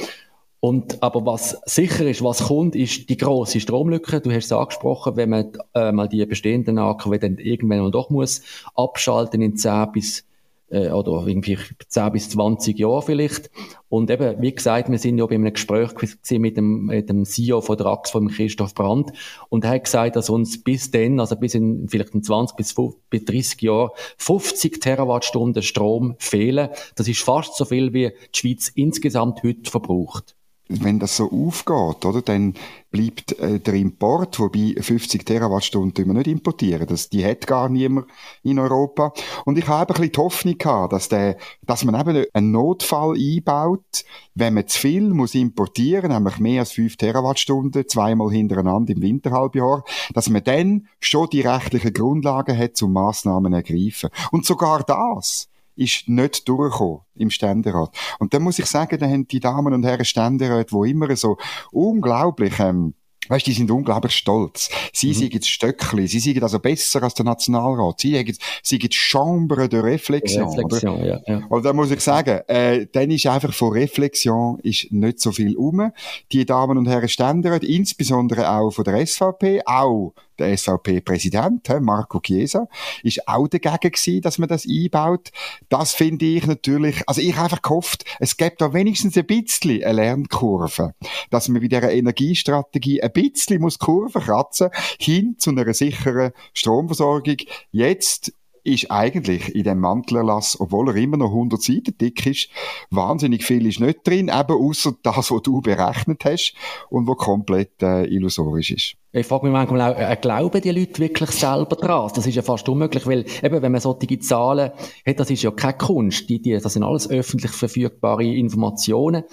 Und, 0.66 1.00
aber 1.00 1.24
was 1.24 1.60
sicher 1.64 2.10
ist, 2.10 2.24
was 2.24 2.48
kommt, 2.48 2.74
ist 2.74 3.08
die 3.08 3.16
große 3.16 3.60
Stromlücke. 3.60 4.20
Du 4.20 4.32
hast 4.32 4.46
es 4.46 4.52
angesprochen, 4.52 5.14
wenn 5.14 5.30
man 5.30 5.52
äh, 5.76 5.92
mal 5.92 6.08
die 6.08 6.26
bestehenden 6.26 6.76
AKW 6.80 7.18
dann 7.18 7.38
irgendwann 7.38 7.82
mal 7.82 7.92
doch 7.92 8.10
muss 8.10 8.42
abschalten 8.74 9.42
in 9.42 9.54
10 9.54 9.92
bis 9.92 10.26
äh, 10.70 10.88
oder 10.88 11.24
irgendwie 11.24 11.56
10 11.86 12.10
bis 12.10 12.30
20 12.30 12.76
Jahren 12.80 13.02
vielleicht. 13.02 13.48
Und 13.88 14.10
eben, 14.10 14.42
wie 14.42 14.52
gesagt, 14.52 14.90
wir 14.90 14.98
sind 14.98 15.18
ja 15.18 15.26
bei 15.26 15.36
einem 15.36 15.52
Gespräch 15.52 15.92
mit 16.32 16.56
dem, 16.56 16.86
mit 16.86 17.08
dem 17.08 17.24
CEO 17.24 17.60
von 17.60 17.76
der 17.76 17.86
AX, 17.86 18.10
von 18.10 18.26
Christoph 18.26 18.74
Brandt, 18.74 19.12
und 19.48 19.62
er 19.62 19.70
hat 19.70 19.84
gesagt, 19.84 20.16
dass 20.16 20.30
uns 20.30 20.64
bis 20.64 20.90
dann, 20.90 21.20
also 21.20 21.36
bis 21.36 21.54
in 21.54 21.88
vielleicht 21.88 22.12
in 22.12 22.24
20 22.24 22.56
bis, 22.56 22.74
30 22.74 23.62
Jahren, 23.62 23.90
50 24.18 24.80
Terawattstunden 24.80 25.62
Strom 25.62 26.16
fehlen. 26.18 26.70
Das 26.96 27.06
ist 27.06 27.20
fast 27.20 27.56
so 27.56 27.66
viel, 27.66 27.92
wie 27.92 28.08
die 28.34 28.36
Schweiz 28.36 28.72
insgesamt 28.74 29.44
heute 29.44 29.70
verbraucht 29.70 30.35
wenn 30.68 30.98
das 30.98 31.16
so 31.16 31.30
aufgeht, 31.30 32.04
oder, 32.04 32.22
dann 32.22 32.54
bleibt 32.90 33.38
äh, 33.38 33.60
der 33.60 33.74
Import, 33.74 34.38
wobei 34.40 34.74
50 34.80 35.24
Terawattstunden 35.24 36.06
wir 36.06 36.14
nicht 36.14 36.26
importieren, 36.26 36.86
das, 36.86 37.08
die 37.08 37.24
hat 37.24 37.46
gar 37.46 37.68
niemand 37.68 38.06
in 38.42 38.58
Europa. 38.58 39.12
Und 39.44 39.58
ich 39.58 39.68
habe 39.68 39.92
ein 39.92 39.96
bisschen 39.96 40.12
die 40.12 40.18
Hoffnung 40.18 40.58
gehabt, 40.58 40.92
dass, 40.92 41.08
der, 41.08 41.36
dass 41.62 41.84
man 41.84 42.00
eben 42.00 42.24
einen 42.32 42.50
Notfall 42.50 43.16
einbaut, 43.16 44.04
wenn 44.34 44.54
man 44.54 44.66
zu 44.66 44.80
viel 44.80 45.08
muss 45.10 45.34
importieren, 45.34 46.12
nämlich 46.12 46.38
mehr 46.38 46.60
als 46.60 46.72
5 46.72 46.96
Terawattstunden, 46.96 47.88
zweimal 47.88 48.30
hintereinander 48.30 48.92
im 48.92 49.02
Winterhalbjahr, 49.02 49.84
dass 50.14 50.28
man 50.28 50.44
dann 50.44 50.88
schon 51.00 51.28
die 51.30 51.42
rechtlichen 51.42 51.92
Grundlagen 51.92 52.56
hat, 52.56 52.76
zum 52.76 52.92
Massnahmen 52.92 53.52
ergreifen. 53.52 54.10
Und 54.30 54.46
sogar 54.46 54.82
das 54.82 55.48
ist 55.76 56.08
nicht 56.08 56.48
durchgekommen 56.48 57.00
im 57.14 57.30
Ständerat. 57.30 57.96
Und 58.18 58.34
da 58.34 58.38
muss 58.38 58.58
ich 58.58 58.66
sagen, 58.66 58.98
da 58.98 59.06
haben 59.06 59.28
die 59.28 59.40
Damen 59.40 59.72
und 59.72 59.84
Herren 59.84 60.04
Ständerat, 60.04 60.72
wo 60.72 60.84
immer 60.84 61.14
so 61.16 61.36
unglaublich, 61.70 62.58
ähm, 62.58 62.94
Weißt, 63.28 63.46
die 63.46 63.52
sind 63.52 63.70
unglaublich 63.70 64.12
stolz. 64.12 64.70
Sie 64.92 65.08
mhm. 65.08 65.14
sind 65.14 65.34
jetzt 65.34 65.48
Stöckli, 65.48 66.06
sie 66.06 66.20
sind 66.20 66.42
also 66.42 66.58
besser 66.58 67.02
als 67.02 67.14
der 67.14 67.24
Nationalrat. 67.24 68.00
Sie 68.00 68.14
sind, 68.14 68.38
sie 68.62 68.78
sind 68.80 68.94
Chambre 68.94 69.68
de 69.68 69.80
Reflexion. 69.80 70.48
Reflexion 70.48 70.96
oder? 70.96 71.06
Ja, 71.06 71.20
ja. 71.26 71.42
Und 71.48 71.64
da 71.64 71.72
muss 71.72 71.90
ich 71.90 72.00
sagen, 72.00 72.40
äh, 72.46 72.86
dann 72.92 73.10
ist 73.10 73.26
einfach 73.26 73.52
von 73.52 73.72
Reflexion 73.72 74.58
ist 74.60 74.92
nicht 74.92 75.20
so 75.20 75.32
viel 75.32 75.56
um. 75.56 75.90
Die 76.30 76.44
Damen 76.44 76.78
und 76.78 76.86
Herren 76.86 77.08
Ständerat, 77.08 77.64
insbesondere 77.64 78.48
auch 78.48 78.70
von 78.70 78.84
der 78.84 79.04
SVP, 79.04 79.62
auch 79.66 80.14
der 80.38 80.56
SVP-Präsident, 80.56 81.68
Marco 81.80 82.20
Chiesa, 82.20 82.68
ist 83.02 83.26
auch 83.28 83.48
dagegen 83.48 83.92
gewesen, 83.92 84.20
dass 84.20 84.38
man 84.38 84.48
das 84.48 84.66
einbaut. 84.66 85.30
Das 85.68 85.92
finde 85.92 86.26
ich 86.26 86.46
natürlich, 86.46 87.02
also 87.06 87.20
ich 87.20 87.34
habe 87.34 87.44
einfach 87.44 87.62
gehofft, 87.62 88.04
es 88.20 88.36
gibt 88.36 88.60
da 88.60 88.72
wenigstens 88.72 89.16
ein 89.16 89.26
bisschen 89.26 89.82
eine 89.82 89.92
Lernkurve, 89.92 90.94
dass 91.30 91.48
man 91.48 91.60
bei 91.60 91.68
dieser 91.68 91.92
Energiestrategie 91.92 93.02
ein 93.02 93.12
bisschen 93.12 93.60
muss 93.60 93.78
Kurve 93.78 94.20
kratzen, 94.20 94.70
hin 94.98 95.36
zu 95.38 95.50
einer 95.50 95.72
sicheren 95.74 96.32
Stromversorgung. 96.54 97.36
Jetzt 97.70 98.32
ist 98.66 98.90
eigentlich 98.90 99.54
in 99.54 99.62
dem 99.62 99.78
Mantelerlass, 99.78 100.58
obwohl 100.58 100.88
er 100.88 100.96
immer 100.96 101.16
noch 101.16 101.30
100 101.30 101.62
Seiten 101.62 101.96
dick 101.98 102.26
ist, 102.26 102.48
wahnsinnig 102.90 103.44
viel 103.44 103.64
ist 103.66 103.80
nicht 103.80 104.06
drin, 104.06 104.28
eben 104.28 104.56
außer 104.56 104.94
das, 105.02 105.30
was 105.30 105.42
du 105.42 105.60
berechnet 105.60 106.24
hast 106.24 106.54
und 106.90 107.06
was 107.06 107.16
komplett 107.16 107.80
äh, 107.82 108.04
illusorisch 108.06 108.72
ist. 108.72 108.96
Ich 109.16 109.26
frage 109.26 109.46
mich 109.46 109.52
manchmal 109.52 109.80
auch, 109.80 109.98
äh, 109.98 110.14
glauben 110.20 110.60
die 110.60 110.70
Leute 110.70 111.00
wirklich 111.00 111.30
selber 111.30 111.76
dran? 111.76 112.10
Das 112.14 112.26
ist 112.26 112.34
ja 112.34 112.42
fast 112.42 112.68
unmöglich, 112.68 113.06
weil 113.06 113.24
eben, 113.42 113.62
wenn 113.62 113.72
man 113.72 113.80
solche 113.80 114.18
Zahlen 114.18 114.72
hat, 115.06 115.20
das 115.20 115.30
ist 115.30 115.42
ja 115.42 115.50
keine 115.52 115.78
Kunst. 115.78 116.28
Die, 116.28 116.40
die, 116.40 116.58
das 116.58 116.74
sind 116.74 116.82
alles 116.82 117.08
öffentlich 117.08 117.52
verfügbare 117.52 118.24
Informationen. 118.24 119.24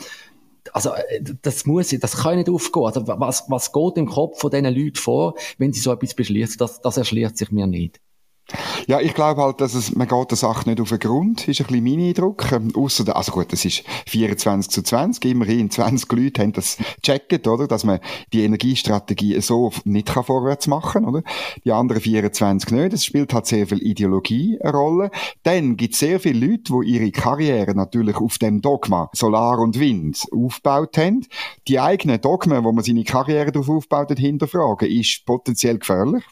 Also, 0.72 0.92
äh, 0.92 1.22
das 1.42 1.66
muss, 1.66 1.90
das 1.90 2.16
kann 2.16 2.38
nicht 2.38 2.50
aufgehen. 2.50 2.86
Also, 2.86 3.06
was, 3.06 3.44
was 3.50 3.74
geht 3.74 3.98
im 3.98 4.08
Kopf 4.08 4.40
von 4.40 4.52
diesen 4.52 4.74
Leuten 4.74 4.96
vor, 4.96 5.36
wenn 5.58 5.74
sie 5.74 5.82
so 5.82 5.92
etwas 5.92 6.14
beschließen? 6.14 6.56
Das, 6.60 6.80
das 6.80 6.96
erschließt 6.96 7.38
sich 7.38 7.52
mir 7.52 7.68
nicht. 7.68 8.00
Ja, 8.88 9.00
ich 9.00 9.14
glaube 9.14 9.42
halt, 9.42 9.62
dass 9.62 9.74
es, 9.74 9.96
man 9.96 10.08
geht 10.08 10.32
der 10.32 10.38
Sache 10.38 10.70
nicht 10.70 10.82
auf 10.82 10.90
den 10.90 11.00
Grund, 11.00 11.48
ist 11.48 11.62
ein 11.62 11.68
bisschen 11.68 11.84
mein 11.84 12.08
Eindruck. 12.10 12.52
Ähm, 12.52 12.74
ausser, 12.76 13.16
also 13.16 13.32
gut, 13.32 13.54
das 13.54 13.64
ist 13.64 13.84
24 14.08 14.70
zu 14.70 14.84
20, 14.84 15.24
immerhin 15.32 15.72
20 15.72 16.12
Leute 16.12 16.42
haben 16.42 16.52
das 16.52 16.78
gecheckt, 17.02 17.48
oder? 17.48 17.68
Dass 17.68 17.86
man 17.86 18.00
die 18.34 18.44
Energiestrategie 18.44 19.40
so 19.42 19.72
nicht 19.86 20.08
kann 20.08 20.26
vorwärts 20.26 20.68
machen, 20.68 21.06
oder? 21.06 21.24
Die 21.64 21.72
anderen 21.72 22.02
24 22.02 22.72
nicht. 22.72 22.94
Es 22.94 23.06
spielt 23.06 23.34
halt 23.34 23.46
sehr 23.46 23.66
viel 23.66 23.82
Ideologie 23.82 24.60
eine 24.62 24.74
Rolle. 24.74 25.12
Dann 25.44 25.78
gibt 25.78 25.94
es 25.94 26.00
sehr 26.00 26.20
viele 26.20 26.46
Leute, 26.46 26.74
die 26.82 26.90
ihre 26.90 27.12
Karriere 27.12 27.74
natürlich 27.74 28.18
auf 28.18 28.38
dem 28.38 28.62
Dogma 28.62 29.10
Solar 29.14 29.60
und 29.60 29.80
Wind 29.80 30.26
aufgebaut 30.32 30.98
haben. 30.98 31.26
Die 31.70 31.80
eigenen 31.80 32.20
Dogmen, 32.20 32.64
wo 32.66 32.74
man 32.74 32.84
seine 32.84 33.06
Karriere 33.06 33.52
darauf 33.52 33.70
aufbaut 33.70 34.12
hat, 34.12 34.20
hinterfragen, 34.20 34.90
ist 34.90 35.26
potenziell 35.26 35.80
gefährlich. 35.80 36.24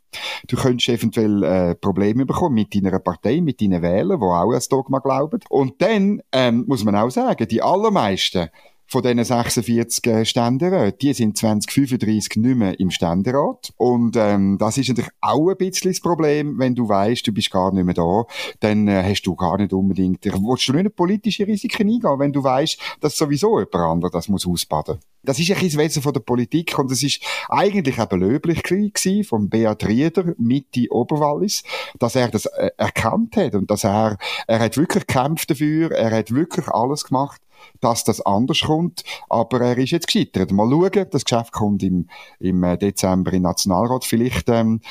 Du 0.48 0.58
könntest 0.58 0.90
eventuell 0.90 1.44
äh, 1.44 1.76
Probleme 1.76 2.01
bekommen 2.28 2.56
mit 2.56 2.76
deiner 2.76 3.00
Partei, 3.00 3.42
mit 3.42 3.62
deinen 3.62 3.82
Wählern, 3.82 4.20
die 4.20 4.26
auch 4.26 4.44
an 4.44 4.52
das 4.52 4.68
Dogma 4.68 5.00
glauben. 5.00 5.40
Und 5.50 5.82
dann 5.82 6.22
ähm, 6.32 6.66
muss 6.68 6.84
man 6.84 6.96
auch 6.96 7.10
sagen, 7.10 7.48
die 7.48 7.62
allermeisten 7.62 8.50
von 8.92 9.02
diesen 9.04 9.24
46 9.24 10.28
Ständeräten, 10.28 11.00
die 11.00 11.14
sind 11.14 11.38
2035 11.38 12.36
nicht 12.36 12.58
mehr 12.58 12.78
im 12.78 12.92
Ständerat. 12.92 13.72
Und 13.78 14.18
ähm, 14.18 14.58
das 14.60 14.78
ist 14.78 14.90
natürlich 14.90 15.12
auch 15.22 15.50
ein 15.50 15.56
bisschen 15.56 15.92
das 15.92 16.02
Problem, 16.02 16.60
wenn 16.60 16.76
du 16.76 16.90
weißt, 16.90 17.26
du 17.26 17.32
bist 17.32 17.52
gar 17.52 17.72
nicht 17.74 17.86
mehr 17.86 17.94
da, 17.94 18.26
dann 18.60 18.90
äh, 18.90 19.02
hast 19.02 19.22
du 19.22 19.34
gar 19.36 19.58
nicht 19.58 19.72
unbedingt, 19.72 20.26
willst 20.26 20.68
du 20.68 20.74
nicht 20.74 20.94
politische 20.94 21.48
Risiken 21.48 21.88
eingehen, 21.88 22.20
wenn 22.20 22.34
du 22.34 22.44
weißt, 22.44 22.78
dass 23.00 23.18
sowieso 23.18 23.60
jemand 23.60 23.76
anderes 23.76 24.12
das 24.12 24.28
muss 24.28 24.46
ausbaden. 24.46 25.00
Das 25.24 25.40
ist 25.40 25.50
ein 25.50 25.54
bisschen 25.54 25.70
das 25.70 25.78
Wesen 25.78 26.02
von 26.02 26.14
der 26.14 26.20
Politik 26.20 26.78
und 26.78 26.92
es 26.92 27.02
ist 27.02 27.22
eigentlich 27.48 27.98
eben 27.98 28.20
löblich 28.20 28.62
gewesen 28.64 29.24
von 29.24 29.48
Beat 29.48 29.88
Rieder, 29.88 30.34
Mitte 30.38 30.88
Oberwallis, 30.90 31.64
dass 31.98 32.16
er 32.16 32.28
das 32.28 32.46
äh, 32.46 32.72
erkannt 32.76 33.38
hat 33.38 33.56
und 33.56 33.72
dass 33.72 33.86
er, 33.86 34.18
er 34.48 34.60
hat 34.60 34.76
wirklich 34.76 35.08
gekämpft 35.08 35.50
dafür, 35.50 35.92
er 35.92 36.12
hat 36.12 36.32
wirklich 36.32 36.68
alles 36.68 37.06
gemacht, 37.06 37.40
dass 37.80 38.04
das 38.04 38.22
anders 38.22 38.62
kommt, 38.62 39.04
aber 39.30 39.62
er 39.62 39.78
ist 39.78 39.92
jetzt 39.92 40.08
gescheitert. 40.08 40.52
Mal 40.52 40.70
schauen, 40.70 41.08
das 41.12 41.26
Geschäft 41.26 41.52
kommt 41.52 41.84
im, 41.84 42.08
im 42.40 42.64
äh, 42.64 42.78
Dezember 42.78 43.32
in 43.32 43.38
den 43.38 43.44
Nationalrat. 43.44 44.06
Vielleicht 44.06 44.50
ähm, 44.50 44.82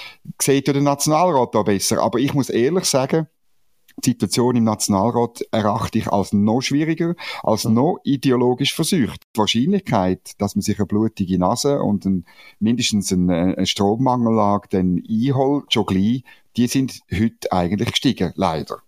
sieht 0.40 0.66
ja 0.66 0.72
der 0.72 0.82
Nationalrat 0.82 1.54
da 1.54 1.62
besser, 1.62 2.02
aber 2.02 2.18
ich 2.18 2.34
muss 2.34 2.50
ehrlich 2.50 2.84
sagen, 2.84 3.26
die 4.04 4.10
Situation 4.10 4.56
im 4.56 4.64
Nationalrat 4.64 5.42
erachte 5.50 5.98
ich 5.98 6.08
als 6.08 6.32
noch 6.32 6.60
schwieriger, 6.60 7.14
als 7.42 7.64
noch 7.64 7.98
ideologisch 8.04 8.74
versucht. 8.74 9.22
Die 9.34 9.38
Wahrscheinlichkeit, 9.38 10.32
dass 10.38 10.54
man 10.54 10.62
sich 10.62 10.78
eine 10.78 10.86
blutige 10.86 11.38
Nase 11.38 11.80
und 11.80 12.04
ein, 12.06 12.24
mindestens 12.58 13.12
eine, 13.12 13.56
eine 13.56 13.66
Strommangellage 13.66 14.68
dann 14.70 15.02
einholt, 15.08 15.72
schon 15.72 15.86
gleich, 15.86 16.24
die 16.56 16.66
sind 16.66 17.00
heute 17.12 17.52
eigentlich 17.52 17.90
gestiegen, 17.90 18.32
leider. 18.36 18.78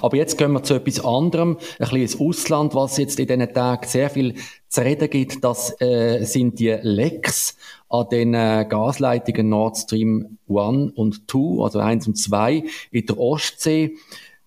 Aber 0.00 0.16
jetzt 0.16 0.38
gehen 0.38 0.52
wir 0.52 0.62
zu 0.62 0.74
etwas 0.74 1.04
anderem, 1.04 1.56
ein 1.56 1.76
bisschen 1.78 2.02
ins 2.02 2.20
Ausland, 2.20 2.74
was 2.74 2.96
jetzt 2.96 3.18
in 3.20 3.26
diesen 3.26 3.52
Tagen 3.52 3.86
sehr 3.86 4.10
viel 4.10 4.34
zu 4.68 4.80
reden 4.80 5.10
gibt, 5.10 5.44
das 5.44 5.80
äh, 5.80 6.24
sind 6.24 6.58
die 6.58 6.76
Lecks 6.82 7.56
an 7.88 8.08
den 8.10 8.34
äh, 8.34 8.66
Gasleitungen 8.68 9.48
Nord 9.48 9.76
Stream 9.76 10.38
1 10.48 10.92
und 10.94 11.30
2, 11.30 11.62
also 11.62 11.78
1 11.78 12.08
und 12.08 12.16
2 12.16 12.64
in 12.90 13.06
der 13.06 13.18
Ostsee. 13.18 13.96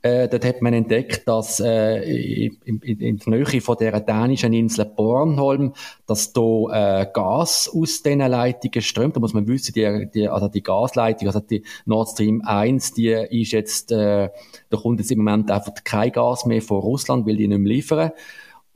Äh, 0.02 0.30
dort 0.30 0.46
hat 0.46 0.62
man 0.62 0.74
entdeckt, 0.74 1.28
dass 1.28 1.60
äh, 1.60 2.46
in, 2.46 2.80
in, 2.80 3.00
in 3.00 3.18
der 3.18 3.30
Nähe 3.30 3.60
von 3.60 3.76
der 3.78 4.00
dänischen 4.00 4.54
Insel 4.54 4.86
Bornholm, 4.86 5.74
dass 6.08 6.32
da 6.32 7.02
äh, 7.02 7.08
Gas 7.12 7.70
aus 7.74 8.02
diesen 8.02 8.20
Leitungen 8.20 8.82
strömt. 8.82 9.18
Da 9.18 9.20
muss 9.20 9.34
man 9.34 9.46
wissen, 9.48 9.74
die, 9.74 10.10
die, 10.14 10.30
also 10.30 10.48
die 10.48 10.64
Gasleitung, 10.64 11.28
also 11.28 11.42
die 11.42 11.64
Nord 11.86 12.10
Stream 12.10 12.42
1, 12.46 12.94
die 12.94 13.10
ist 13.10 13.52
jetzt, 13.52 13.92
äh, 13.92 14.30
da 14.70 14.78
kommt 14.78 15.00
jetzt 15.00 15.12
im 15.12 15.18
Moment 15.18 15.52
einfach 15.52 15.74
kein 15.84 16.14
Gas 16.14 16.46
mehr 16.46 16.62
von 16.62 16.80
Russland, 16.80 17.28
weil 17.28 17.36
die 17.36 17.50
nicht 17.50 17.60
mehr 17.60 17.68
liefern. 17.68 18.12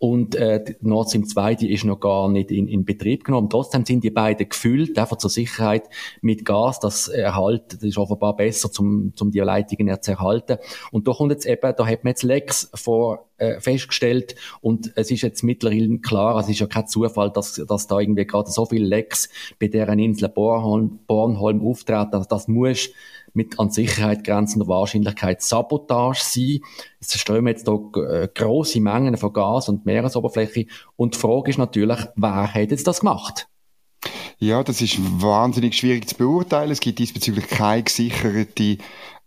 Und 0.03 0.36
äh, 0.36 0.62
Nord 0.81 1.07
Stream 1.07 1.25
2, 1.25 1.55
die 1.55 1.72
ist 1.72 1.86
noch 1.86 1.98
gar 1.98 2.27
nicht 2.27 2.51
in, 2.51 2.67
in 2.67 2.83
Betrieb 2.83 3.24
genommen. 3.24 3.50
Trotzdem 3.50 3.86
sind 3.86 4.03
die 4.03 4.10
beiden 4.10 4.50
gefüllt, 4.50 5.00
einfach 5.00 5.15
zur 5.15 5.29
Sicherheit 5.29 5.83
mit 6.19 6.43
Gas. 6.43 6.81
Das 6.81 7.07
erhalt, 7.07 7.75
das 7.75 7.83
ist 7.83 7.98
offenbar 7.98 8.36
besser, 8.36 8.69
zum, 8.69 9.13
zum 9.15 9.31
die 9.31 9.39
Leitungen 9.39 10.01
zu 10.01 10.12
erhalten. 10.12 10.57
Und 10.91 11.07
da 11.07 11.13
kommt 11.13 11.31
jetzt 11.31 11.45
eben, 11.45 11.74
da 11.77 11.88
hat 11.88 12.03
man 12.03 12.12
jetzt 12.12 12.24
Lecks 12.24 12.69
vor, 12.74 13.29
äh, 13.38 13.62
festgestellt 13.62 14.36
und 14.60 14.91
es 14.95 15.10
ist 15.10 15.22
jetzt 15.22 15.41
mittlerweile 15.41 15.98
klar, 16.00 16.38
es 16.39 16.50
ist 16.50 16.60
ja 16.60 16.67
kein 16.67 16.88
Zufall, 16.88 17.31
dass, 17.31 17.55
dass 17.65 17.88
da 17.88 18.00
irgendwie 18.00 18.25
gerade 18.25 18.51
so 18.51 18.65
viele 18.65 18.86
Lecks 18.86 19.29
bei 19.57 19.67
deren 19.69 20.00
Insel 20.00 20.27
Bornholm, 20.27 21.00
Bornholm 21.07 21.65
auftreten. 21.65 22.13
Also 22.13 22.27
das 22.27 22.50
muss 22.50 22.89
mit 23.33 23.59
an 23.59 23.69
Sicherheit 23.69 24.23
grenzender 24.23 24.67
Wahrscheinlichkeit 24.67 25.41
Sabotage 25.41 26.21
sein. 26.23 26.59
Es 26.99 27.13
strömen 27.19 27.47
jetzt 27.47 27.67
hier 27.67 28.03
äh, 28.03 28.29
grosse 28.33 28.79
Mengen 28.79 29.17
von 29.17 29.33
Gas 29.33 29.69
und 29.69 29.85
Meeresoberfläche. 29.85 30.67
Und 30.95 31.15
die 31.15 31.19
Frage 31.19 31.49
ist 31.51 31.57
natürlich, 31.57 31.99
wer 32.15 32.53
hat 32.53 32.71
jetzt 32.71 32.87
das 32.87 33.01
gemacht? 33.01 33.47
Ja, 34.37 34.63
das 34.63 34.81
ist 34.81 34.97
wahnsinnig 35.21 35.75
schwierig 35.75 36.07
zu 36.07 36.15
beurteilen. 36.15 36.71
Es 36.71 36.79
gibt 36.79 36.99
diesbezüglich 36.99 37.47
keine 37.47 37.83
gesicherte 37.83 38.77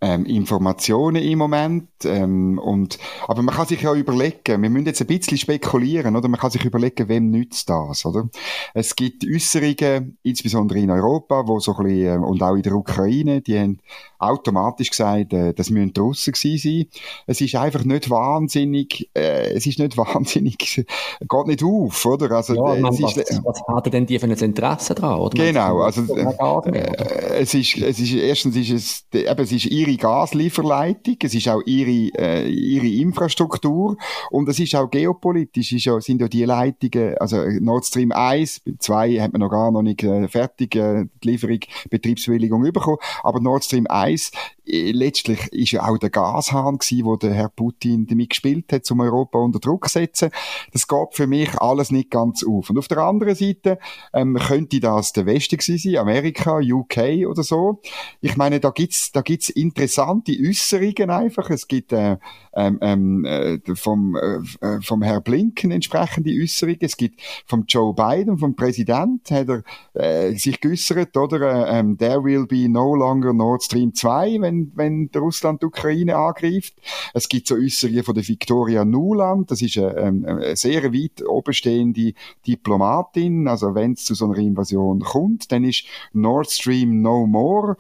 ähm, 0.01 0.27
Informationen 0.27 1.23
im 1.23 1.39
Moment. 1.39 1.89
Ähm, 2.05 2.59
und, 2.59 2.99
aber 3.27 3.43
man 3.43 3.55
kann 3.55 3.67
sich 3.67 3.83
ja 3.83 3.95
überlegen, 3.95 4.63
wir 4.63 4.71
müssen 4.71 4.87
jetzt 4.87 5.01
ein 5.01 5.07
bisschen 5.07 5.39
spekulieren, 5.39 6.17
oder? 6.17 6.29
Man 6.29 6.39
kann 6.39 6.51
sich 6.51 6.65
überlegen, 6.65 7.09
wem 7.09 7.31
nützt 7.31 7.71
das, 7.71 8.05
oder? 8.05 8.29
Es 8.75 8.95
gibt 8.95 9.25
Äußerungen, 9.25 10.19
insbesondere 10.23 10.79
in 10.81 10.91
Europa, 10.91 11.47
wo 11.47 11.59
so 11.61 11.75
ein 11.77 11.85
bisschen, 11.85 12.23
äh, 12.23 12.27
und 12.27 12.43
auch 12.43 12.55
in 12.55 12.63
der 12.63 12.75
Ukraine, 12.75 13.41
die 13.41 13.59
haben 13.59 13.79
automatisch 14.19 14.91
gesagt, 14.91 15.33
äh, 15.33 15.53
das 15.55 15.71
müssen 15.71 15.93
die 15.93 16.01
Russen 16.01 16.33
gewesen 16.33 16.59
sein. 16.59 16.87
Es 17.27 17.41
ist 17.41 17.55
einfach 17.55 17.85
nicht 17.85 18.11
wahnsinnig, 18.11 19.11
äh, 19.15 19.53
es 19.55 19.67
ist 19.67 19.79
nicht 19.79 19.97
wahnsinnig, 19.97 20.59
geht 20.59 21.47
nicht 21.47 21.63
auf, 21.63 22.07
oder? 22.07 22.31
Also, 22.33 22.55
ja, 22.55 22.81
man, 22.81 22.93
es 22.93 23.03
was, 23.03 23.17
ist, 23.17 23.41
was 23.45 23.63
hat 23.67 23.93
denn 23.93 24.07
die 24.07 24.19
für 24.19 24.27
ein 24.27 24.33
Interesse 24.33 24.95
dran, 24.95 25.19
oder? 25.19 25.43
Genau, 25.43 25.81
also, 25.81 26.03
äh, 26.15 27.41
es 27.41 27.55
ist, 27.55 27.77
es 27.79 27.99
ist, 27.99 28.13
erstens 28.13 28.57
ist 28.57 28.71
es, 28.71 29.07
eben, 29.13 29.41
es 29.41 29.53
ist 29.53 29.67
ihre 29.87 29.97
Gaslieferleitung, 29.97 31.17
es 31.23 31.35
ist 31.35 31.49
auch 31.49 31.63
ihre, 31.67 32.13
äh, 32.19 32.49
ihre 32.49 32.89
Infrastruktur 32.89 33.97
und 34.31 34.49
es 34.49 34.59
ist 34.59 34.75
auch 34.75 34.91
geopolitisch, 34.91 35.73
ist 35.73 35.85
ja, 35.85 36.01
sind 36.01 36.21
ja 36.21 36.29
die 36.29 36.45
Leitungen, 36.45 37.17
also 37.19 37.45
Nord 37.61 37.85
Stream 37.87 38.13
1, 38.13 38.63
2 38.79 39.21
hat 39.21 39.33
man 39.33 39.41
noch 39.41 39.51
gar 39.51 39.71
noch 39.71 39.83
nicht 39.83 40.03
äh, 40.03 40.29
fertig, 40.29 40.75
äh, 40.77 41.07
die 41.23 41.31
Lieferung, 41.31 41.61
Betriebsbewilligung 41.91 42.63
bekommen, 42.63 42.99
aber 43.23 43.41
Nord 43.41 43.65
Stream 43.65 43.87
1 43.87 44.31
äh, 44.31 44.31
letztlich 44.67 45.53
ist 45.53 45.73
ja 45.73 45.89
auch 45.89 45.99
der 45.99 46.11
Gashahn 46.11 46.79
gewesen, 46.79 47.05
wo 47.05 47.17
der 47.17 47.33
Herr 47.35 47.49
Putin 47.49 48.07
damit 48.07 48.31
gespielt 48.31 48.73
hat, 48.73 48.91
um 48.91 49.01
Europa 49.01 49.39
unter 49.39 49.61
Druck 49.61 49.89
zu 49.89 49.99
setzen. 49.99 50.31
Das 50.73 50.89
geht 50.89 51.09
für 51.13 51.27
mich 51.27 51.55
alles 51.61 51.91
nicht 51.91 52.11
ganz 52.11 52.45
auf. 52.45 52.71
Und 52.71 52.79
auf 52.79 52.89
der 52.89 52.99
anderen 52.99 53.35
Seite 53.35 53.79
ähm, 54.13 54.37
könnte 54.37 54.81
das 54.81 55.13
der 55.13 55.27
Westen 55.27 55.57
gewesen 55.57 55.93
sein, 55.93 56.01
Amerika, 56.01 56.59
UK 56.59 57.27
oder 57.29 57.43
so. 57.43 57.81
Ich 58.21 58.37
meine, 58.37 58.61
da 58.61 58.71
gibt's 58.71 59.13
da 59.13 59.21
gibt's 59.21 59.49
interessante 59.51 60.33
Äußerungen 60.33 61.11
einfach. 61.11 61.51
Es 61.51 61.69
gibt 61.69 61.93
äh, 61.93 62.17
ähm, 62.55 62.79
ähm, 62.81 63.25
äh, 63.25 63.59
vom, 63.75 64.17
äh, 64.17 64.67
äh, 64.67 64.81
vom 64.81 65.03
Herr 65.03 65.21
Blinken 65.21 65.71
entsprechende 65.71 66.31
Äußerungen. 66.31 66.81
Es 66.81 66.97
gibt 66.97 67.21
vom 67.47 67.65
Joe 67.69 67.95
Biden, 67.95 68.39
vom 68.39 68.57
Präsident, 68.57 69.31
hat 69.31 69.49
er 69.49 69.63
äh, 69.95 70.35
sich 70.35 70.61
geäußert, 70.61 71.17
oder? 71.17 71.69
Äh, 71.69 71.79
ähm, 71.79 71.99
there 71.99 72.23
will 72.25 72.47
be 72.47 72.69
no 72.69 72.95
longer 72.95 73.33
Nord 73.33 73.63
Stream 73.63 73.95
2, 73.95 74.41
wenn, 74.41 74.56
wenn 74.75 75.11
Russland 75.15 75.63
die 75.63 75.67
Ukraine 75.67 76.17
angreift. 76.17 76.75
Es 77.15 77.29
gibt 77.29 77.49
so 77.49 77.55
Äußerungen 77.55 78.05
von 78.05 78.15
der 78.15 78.27
Victoria 78.27 78.85
Nuland, 78.85 79.51
das 79.51 79.63
ist 79.63 79.79
eine, 79.79 79.97
ähm, 79.97 80.25
eine 80.27 80.57
sehr 80.57 80.93
weit 80.93 81.23
obenstehende 81.27 82.13
Diplomatin. 82.47 83.49
Also 83.49 83.75
wenn 83.75 83.93
es 83.93 84.05
zu 84.05 84.15
so 84.15 84.27
einer 84.27 84.39
Invasion 84.39 85.01
kommt, 85.01 85.53
dann 85.53 85.65
ist 85.65 85.85
Nord 86.13 86.51
Stream 86.51 87.03
no 87.03 87.27
more. 87.27 87.77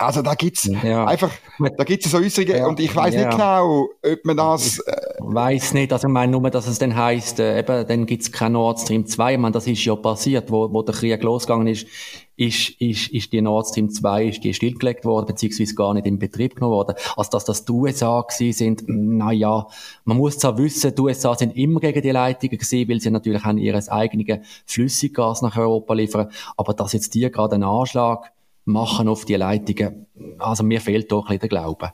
Also 0.00 0.22
da 0.22 0.34
gibt's 0.34 0.64
ja. 0.82 1.04
einfach, 1.04 1.30
da 1.76 1.84
gibt's 1.84 2.10
so 2.10 2.16
Äußerungen 2.16 2.56
ja. 2.56 2.66
und 2.66 2.80
ich 2.80 2.96
weiß 2.96 3.14
ja. 3.14 3.20
nicht 3.20 3.32
genau, 3.32 3.90
ob 4.02 4.24
man 4.24 4.34
das... 4.34 4.78
Äh, 4.78 4.96
weiß 5.18 5.74
nicht, 5.74 5.92
also 5.92 6.08
ich 6.08 6.12
meine 6.12 6.32
nur, 6.32 6.48
dass 6.48 6.66
es 6.66 6.78
dann 6.78 6.96
heisst, 6.96 7.38
äh, 7.38 7.58
eben, 7.58 7.86
dann 7.86 8.06
gibt's 8.06 8.32
kein 8.32 8.52
Nord 8.52 8.80
Stream 8.80 9.04
2, 9.04 9.34
ich 9.34 9.38
meine, 9.38 9.52
das 9.52 9.66
ist 9.66 9.84
ja 9.84 9.94
passiert, 9.96 10.50
wo, 10.50 10.72
wo 10.72 10.82
der 10.82 10.94
Krieg 10.94 11.22
losgegangen 11.22 11.66
ist, 11.66 11.86
ist, 12.40 12.70
ist, 12.80 13.08
ist 13.08 13.32
die 13.34 13.42
Nord 13.42 13.66
Stream 13.66 13.90
2 13.90 14.24
ist 14.24 14.42
die 14.42 14.54
stillgelegt 14.54 15.04
worden, 15.04 15.26
beziehungsweise 15.26 15.74
gar 15.74 15.92
nicht 15.92 16.06
in 16.06 16.18
Betrieb 16.18 16.54
genommen 16.54 16.72
worden. 16.72 16.94
Also 17.14 17.30
dass 17.32 17.44
das 17.44 17.66
die 17.66 17.72
USA 17.72 18.22
gewesen 18.22 18.56
sind, 18.56 18.84
na 18.86 19.30
ja, 19.30 19.66
man 20.04 20.16
muss 20.16 20.38
zwar 20.38 20.56
wissen, 20.56 20.94
die 20.94 21.02
USA 21.02 21.34
sind 21.34 21.54
immer 21.54 21.80
gegen 21.80 22.00
die 22.00 22.10
Leitungen 22.10 22.56
gewesen, 22.56 22.88
weil 22.88 23.00
sie 23.00 23.10
natürlich 23.10 23.44
auch 23.44 23.52
ihres 23.52 23.90
eigenen 23.90 24.42
Flüssiggas 24.64 25.42
nach 25.42 25.58
Europa 25.58 25.92
liefern, 25.92 26.30
aber 26.56 26.72
dass 26.72 26.94
jetzt 26.94 27.14
die 27.14 27.30
gerade 27.30 27.56
einen 27.56 27.64
Anschlag 27.64 28.32
machen 28.64 29.08
auf 29.08 29.26
die 29.26 29.36
Leitungen. 29.36 30.06
Also 30.38 30.64
mir 30.64 30.80
fehlt 30.80 31.12
doch 31.12 31.26
ein 31.26 31.38
bisschen 31.38 31.40
der 31.40 31.48
Glaube. 31.50 31.92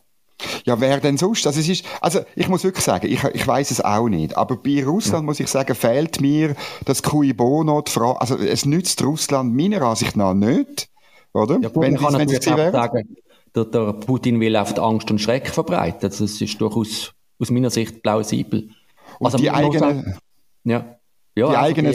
Ja, 0.64 0.81
wer 0.81 1.00
denn 1.00 1.16
sonst? 1.16 1.47
Also, 1.47 1.61
es 1.61 1.69
ist, 1.69 1.85
also 2.00 2.21
ich 2.35 2.49
muss 2.49 2.64
wirklich 2.64 2.85
sagen, 2.85 3.07
ich, 3.07 3.23
ich 3.25 3.47
weiß 3.47 3.71
es 3.71 3.81
auch 3.81 4.09
nicht. 4.09 4.37
Aber 4.37 4.57
bei 4.57 4.85
Russland 4.85 5.23
ja. 5.23 5.26
muss 5.26 5.40
ich 5.40 5.49
sagen, 5.49 5.75
fehlt 5.75 6.21
mir 6.21 6.55
das 6.85 7.02
Cui 7.02 7.33
Bono, 7.33 7.81
die 7.83 7.90
Frage, 7.90 8.21
also 8.21 8.37
es 8.37 8.66
nützt 8.66 9.02
Russland 9.02 9.55
meiner 9.55 9.83
Ansicht 9.83 10.16
nach 10.16 10.35
nicht, 10.35 10.88
oder? 11.33 11.59
Ja, 11.61 11.69
gut, 11.69 11.83
wenn, 11.83 11.95
man 11.95 12.02
kann 12.02 12.19
wenn 12.19 12.26
natürlich 12.26 12.49
auch 12.49 12.73
sagen, 12.73 13.16
der, 13.55 13.64
der 13.64 13.93
Putin 13.95 14.40
will 14.40 14.57
auf 14.57 14.76
Angst 14.78 15.11
und 15.11 15.21
Schreck 15.21 15.49
verbreiten. 15.49 16.00
Das 16.02 16.21
ist 16.21 16.61
durchaus 16.61 17.12
aus 17.38 17.50
meiner 17.50 17.71
Sicht 17.71 18.02
plausibel. 18.02 18.71
Und 19.19 19.26
also, 19.26 19.38
die 19.38 19.50
eigene... 19.50 20.19
Ja. 20.64 20.97
Ja, 21.38 21.50
die 21.50 21.57
eigene 21.57 21.93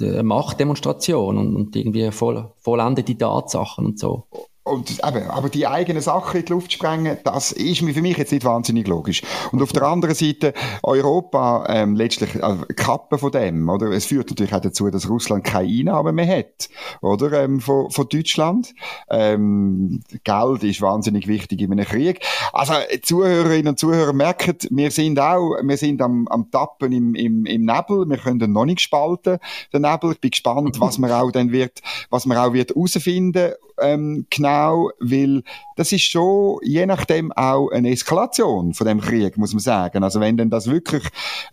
äh, 0.00 0.24
Machtdemonstration 0.24 1.38
und, 1.38 1.54
und 1.54 1.76
irgendwie 1.76 2.10
voll, 2.10 2.50
vollendete 2.58 3.16
Tatsachen 3.16 3.86
und 3.86 4.00
so 4.00 4.26
und 4.70 4.90
eben, 4.90 5.30
aber 5.30 5.48
die 5.48 5.66
eigenen 5.66 6.02
Sachen 6.02 6.40
in 6.40 6.46
die 6.46 6.52
Luft 6.52 6.72
sprengen, 6.72 7.18
das 7.24 7.52
ist 7.52 7.80
für 7.80 8.02
mich 8.02 8.16
jetzt 8.16 8.32
nicht 8.32 8.44
wahnsinnig 8.44 8.86
logisch. 8.86 9.22
Und 9.52 9.62
auf 9.62 9.72
der 9.72 9.82
anderen 9.82 10.14
Seite, 10.14 10.54
Europa 10.82 11.66
ähm, 11.68 11.96
letztlich 11.96 12.42
also 12.42 12.64
Kappe 12.76 13.18
von 13.18 13.32
dem, 13.32 13.68
oder? 13.68 13.90
Es 13.90 14.06
führt 14.06 14.30
natürlich 14.30 14.54
auch 14.54 14.60
dazu, 14.60 14.88
dass 14.90 15.08
Russland 15.08 15.44
keine 15.44 15.68
Einnahmen 15.68 16.14
mehr 16.14 16.38
hat, 16.38 16.68
oder? 17.00 17.44
Ähm, 17.44 17.60
von, 17.60 17.90
von 17.90 18.08
Deutschland. 18.08 18.74
Ähm, 19.10 20.02
Geld 20.24 20.64
ist 20.64 20.80
wahnsinnig 20.80 21.26
wichtig 21.26 21.60
in 21.60 21.72
einem 21.72 21.84
Krieg. 21.84 22.20
Also 22.52 22.74
Zuhörerinnen 23.02 23.68
und 23.68 23.78
Zuhörer 23.78 24.12
merken, 24.12 24.56
wir 24.70 24.90
sind 24.90 25.18
auch, 25.18 25.56
wir 25.62 25.76
sind 25.76 26.00
am, 26.02 26.28
am 26.28 26.50
Tappen 26.50 26.92
im, 26.92 27.14
im, 27.14 27.46
im 27.46 27.64
Nebel. 27.64 28.08
Wir 28.08 28.18
können 28.18 28.52
noch 28.52 28.64
nicht 28.64 28.80
spalten, 28.80 29.38
den 29.72 29.82
Nebel. 29.82 30.12
Ich 30.12 30.20
bin 30.20 30.30
gespannt, 30.30 30.80
was 30.80 30.98
man 30.98 31.10
auch 31.10 31.30
dann 31.30 31.52
wird, 31.52 31.80
was 32.10 32.26
man 32.26 32.38
auch 32.38 32.52
wird 32.52 32.70
herausfinden 32.70 33.52
ähm, 33.80 34.26
genau, 34.30 34.90
weil 35.00 35.42
das 35.80 35.92
ist 35.92 36.02
schon 36.02 36.58
je 36.62 36.84
nachdem 36.84 37.32
auch 37.32 37.70
eine 37.70 37.88
Eskalation 37.88 38.74
von 38.74 38.86
dem 38.86 39.00
Krieg, 39.00 39.38
muss 39.38 39.54
man 39.54 39.60
sagen. 39.60 40.04
Also 40.04 40.20
wenn 40.20 40.36
denn 40.36 40.50
das 40.50 40.66
wirklich 40.66 41.04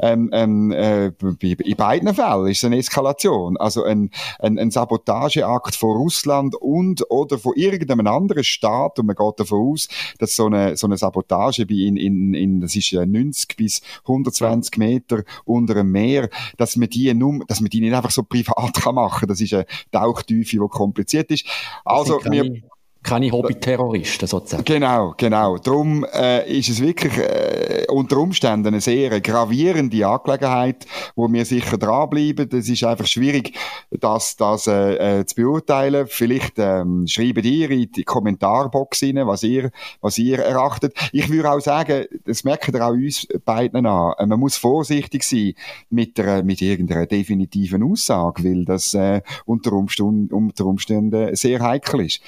ähm, 0.02 0.30
ähm, 0.34 0.70
äh, 0.74 1.14
in 1.40 1.78
beiden 1.78 2.14
Fällen 2.14 2.48
ist 2.48 2.58
es 2.58 2.64
eine 2.66 2.76
Eskalation, 2.76 3.56
also 3.56 3.86
ein, 3.86 4.10
ein, 4.40 4.60
ein 4.60 4.70
Sabotageakt 4.70 5.76
von 5.76 5.96
Russland 5.96 6.56
und 6.56 7.10
oder 7.10 7.38
von 7.38 7.54
irgendeinem 7.56 8.06
anderen 8.06 8.44
Staat 8.44 9.00
und 9.00 9.06
man 9.06 9.16
geht 9.16 9.40
davon 9.40 9.72
aus, 9.72 9.88
dass 10.20 10.36
so 10.36 10.48
eine 10.48 10.76
so 10.76 10.88
eine 10.88 10.98
Sabotage 10.98 11.66
bei 11.66 11.76
in, 11.76 11.96
in, 11.96 12.34
in 12.34 12.60
das 12.60 12.76
ist 12.76 12.92
90 12.92 13.56
bis 13.56 13.82
120 14.02 14.78
Meter 14.78 15.24
unter 15.46 15.74
dem 15.74 15.94
Meer, 15.94 16.30
dass 16.58 16.76
man 16.76 16.90
die 16.90 17.14
nur, 17.14 17.46
dass 17.48 17.62
man 17.62 17.70
die 17.70 17.80
nicht 17.80 17.94
einfach 17.94 18.12
so 18.12 18.24
privat 18.24 18.74
kann 18.82 18.96
machen. 18.96 19.30
Das 19.30 19.40
ist 19.40 19.54
eine 19.54 19.66
Tauchtiefe, 19.94 20.58
die 20.58 20.68
kompliziert 20.68 21.32
ist. 21.32 21.46
Also 21.86 22.20
wir, 22.26 22.62
keine 23.08 23.32
Hobby-Terroristen 23.32 24.28
sozusagen. 24.28 24.66
Genau, 24.66 25.14
genau. 25.18 25.58
Darum 25.58 26.06
äh, 26.14 26.58
ist 26.58 26.70
es 26.70 26.82
wirklich 26.82 27.18
äh, 27.18 27.86
unter 27.90 28.18
Umständen 28.18 28.68
eine 28.68 28.82
sehr 28.82 29.22
gravierende 29.22 30.06
Angelegenheit, 30.06 30.86
wo 31.16 31.32
wir 31.32 31.46
sicher 31.46 31.78
dranbleiben. 31.78 32.50
Es 32.52 32.68
ist 32.68 32.84
einfach 32.84 33.08
schwierig, 33.08 33.54
das, 33.92 34.36
das 34.36 34.68
äh, 34.68 35.20
äh, 35.20 35.26
zu 35.26 35.36
beurteilen. 35.36 36.08
Vielleicht 36.10 36.56
ähm, 36.58 37.08
schreiben 37.08 37.46
ihr 37.46 37.72
in 37.72 37.92
die 37.92 38.04
Kommentarbox 38.04 39.04
rein, 39.04 39.26
was 39.26 39.44
ihr, 39.44 39.72
was 40.02 40.18
ihr 40.18 40.40
erachtet. 40.40 40.94
Ich 41.14 41.30
würde 41.30 41.52
auch 41.52 41.62
sagen, 41.62 42.06
das 42.26 42.44
merken 42.44 42.76
ihr 42.76 42.86
auch 42.86 42.92
uns 42.92 43.26
beiden 43.46 43.86
an, 43.86 44.14
äh, 44.18 44.26
man 44.26 44.40
muss 44.40 44.58
vorsichtig 44.58 45.24
sein 45.24 45.54
mit, 45.90 46.18
der, 46.18 46.44
mit 46.44 46.62
irgendeiner 46.62 47.06
definitiven 47.06 47.84
Aussage, 47.84 48.44
weil 48.44 48.66
das 48.66 48.94
äh, 48.94 49.22
unter, 49.46 49.72
Umständen, 49.72 50.34
unter 50.34 50.66
Umständen 50.66 51.34
sehr 51.36 51.62
heikel 51.62 52.02
ist. 52.02 52.22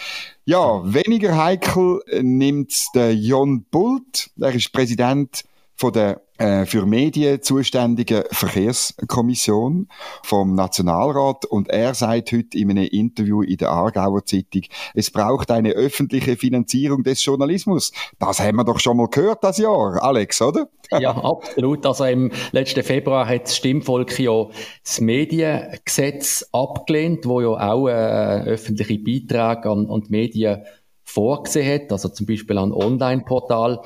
Ja, 0.50 0.82
weniger 0.84 1.38
heikel 1.38 2.02
nimmt 2.24 2.74
der 2.96 3.14
Jon 3.14 3.66
Bult. 3.70 4.32
Er 4.42 4.52
ist 4.52 4.74
Präsident 4.74 5.44
von 5.80 5.94
der 5.94 6.22
äh, 6.38 6.66
für 6.66 6.86
Medien 6.86 7.42
zuständigen 7.42 8.24
Verkehrskommission 8.32 9.88
vom 10.24 10.54
Nationalrat 10.54 11.46
und 11.46 11.70
er 11.70 11.94
sagt 11.94 12.34
heute 12.34 12.58
in 12.58 12.70
einem 12.70 12.84
Interview 12.84 13.42
in 13.42 13.56
der 13.56 13.72
Aargauer 13.72 14.26
Zeitung, 14.26 14.64
es 14.94 15.10
braucht 15.10 15.52
eine 15.52 15.72
öffentliche 15.72 16.36
Finanzierung 16.36 17.04
des 17.04 17.24
Journalismus. 17.24 17.94
Das 18.20 18.42
haben 18.42 18.58
wir 18.58 18.66
doch 18.66 18.80
schon 18.80 18.98
mal 18.98 19.08
gehört 19.08 19.42
das 19.42 19.58
Jahr, 19.58 20.04
Alex, 20.04 20.42
oder? 20.42 20.68
ja, 21.00 21.12
absolut. 21.16 21.86
Also 21.86 22.04
im 22.04 22.30
letzten 22.52 22.84
Februar 22.84 23.26
hat 23.26 23.44
das 23.44 23.56
Stimmvolk 23.56 24.20
ja 24.20 24.48
das 24.84 25.00
Mediengesetz 25.00 26.46
abgelehnt, 26.52 27.26
wo 27.26 27.40
ja 27.40 27.72
auch 27.72 27.88
äh, 27.88 28.44
öffentliche 28.44 28.98
Beiträge 28.98 29.70
an, 29.70 29.90
an 29.90 30.02
die 30.02 30.12
Medien 30.12 30.62
vorgesehen 31.06 31.74
hat, 31.74 31.92
also 31.94 32.10
zum 32.10 32.26
Beispiel 32.26 32.58
an 32.58 32.74
Online-Portal. 32.74 33.82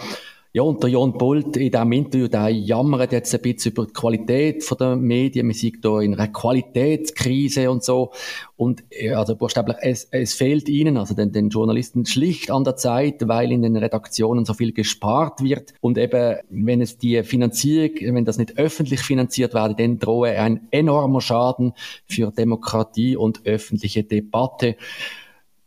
Ja, 0.55 0.61
und 0.61 0.83
der 0.83 0.91
Jon 0.91 1.17
Bolt 1.17 1.57
in 1.57 1.71
diesem 1.71 1.91
Interview, 1.93 2.27
der 2.27 2.49
jammert 2.49 3.11
jetzt 3.11 3.33
ein 3.33 3.41
bisschen 3.41 3.71
über 3.71 3.87
die 3.87 3.93
Qualität 3.93 4.63
der 4.79 4.95
Medien. 4.95 5.47
Man 5.47 5.55
sieht 5.55 5.83
da 5.83 5.99
in 5.99 6.13
einer 6.13 6.27
Qualitätskrise 6.27 7.71
und 7.71 7.83
so. 7.83 8.11
Und, 8.55 8.83
also 9.15 9.35
buchstäblich, 9.35 9.77
es, 9.81 10.07
es 10.11 10.35
fehlt 10.35 10.69
ihnen, 10.69 10.97
also 10.97 11.15
den, 11.15 11.31
den 11.31 11.49
Journalisten 11.49 12.05
schlicht 12.05 12.51
an 12.51 12.63
der 12.63 12.75
Zeit, 12.75 13.27
weil 13.27 13.51
in 13.51 13.63
den 13.63 13.75
Redaktionen 13.75 14.45
so 14.45 14.53
viel 14.53 14.73
gespart 14.73 15.43
wird. 15.43 15.73
Und 15.81 15.97
eben, 15.97 16.37
wenn 16.51 16.81
es 16.81 16.99
die 16.99 17.23
Finanzierung, 17.23 18.13
wenn 18.13 18.25
das 18.25 18.37
nicht 18.37 18.59
öffentlich 18.59 18.99
finanziert 18.99 19.55
werde, 19.55 19.73
dann 19.73 19.97
drohe 19.97 20.37
ein 20.37 20.67
enormer 20.69 21.21
Schaden 21.21 21.73
für 22.05 22.29
Demokratie 22.29 23.15
und 23.15 23.43
öffentliche 23.47 24.03
Debatte. 24.03 24.75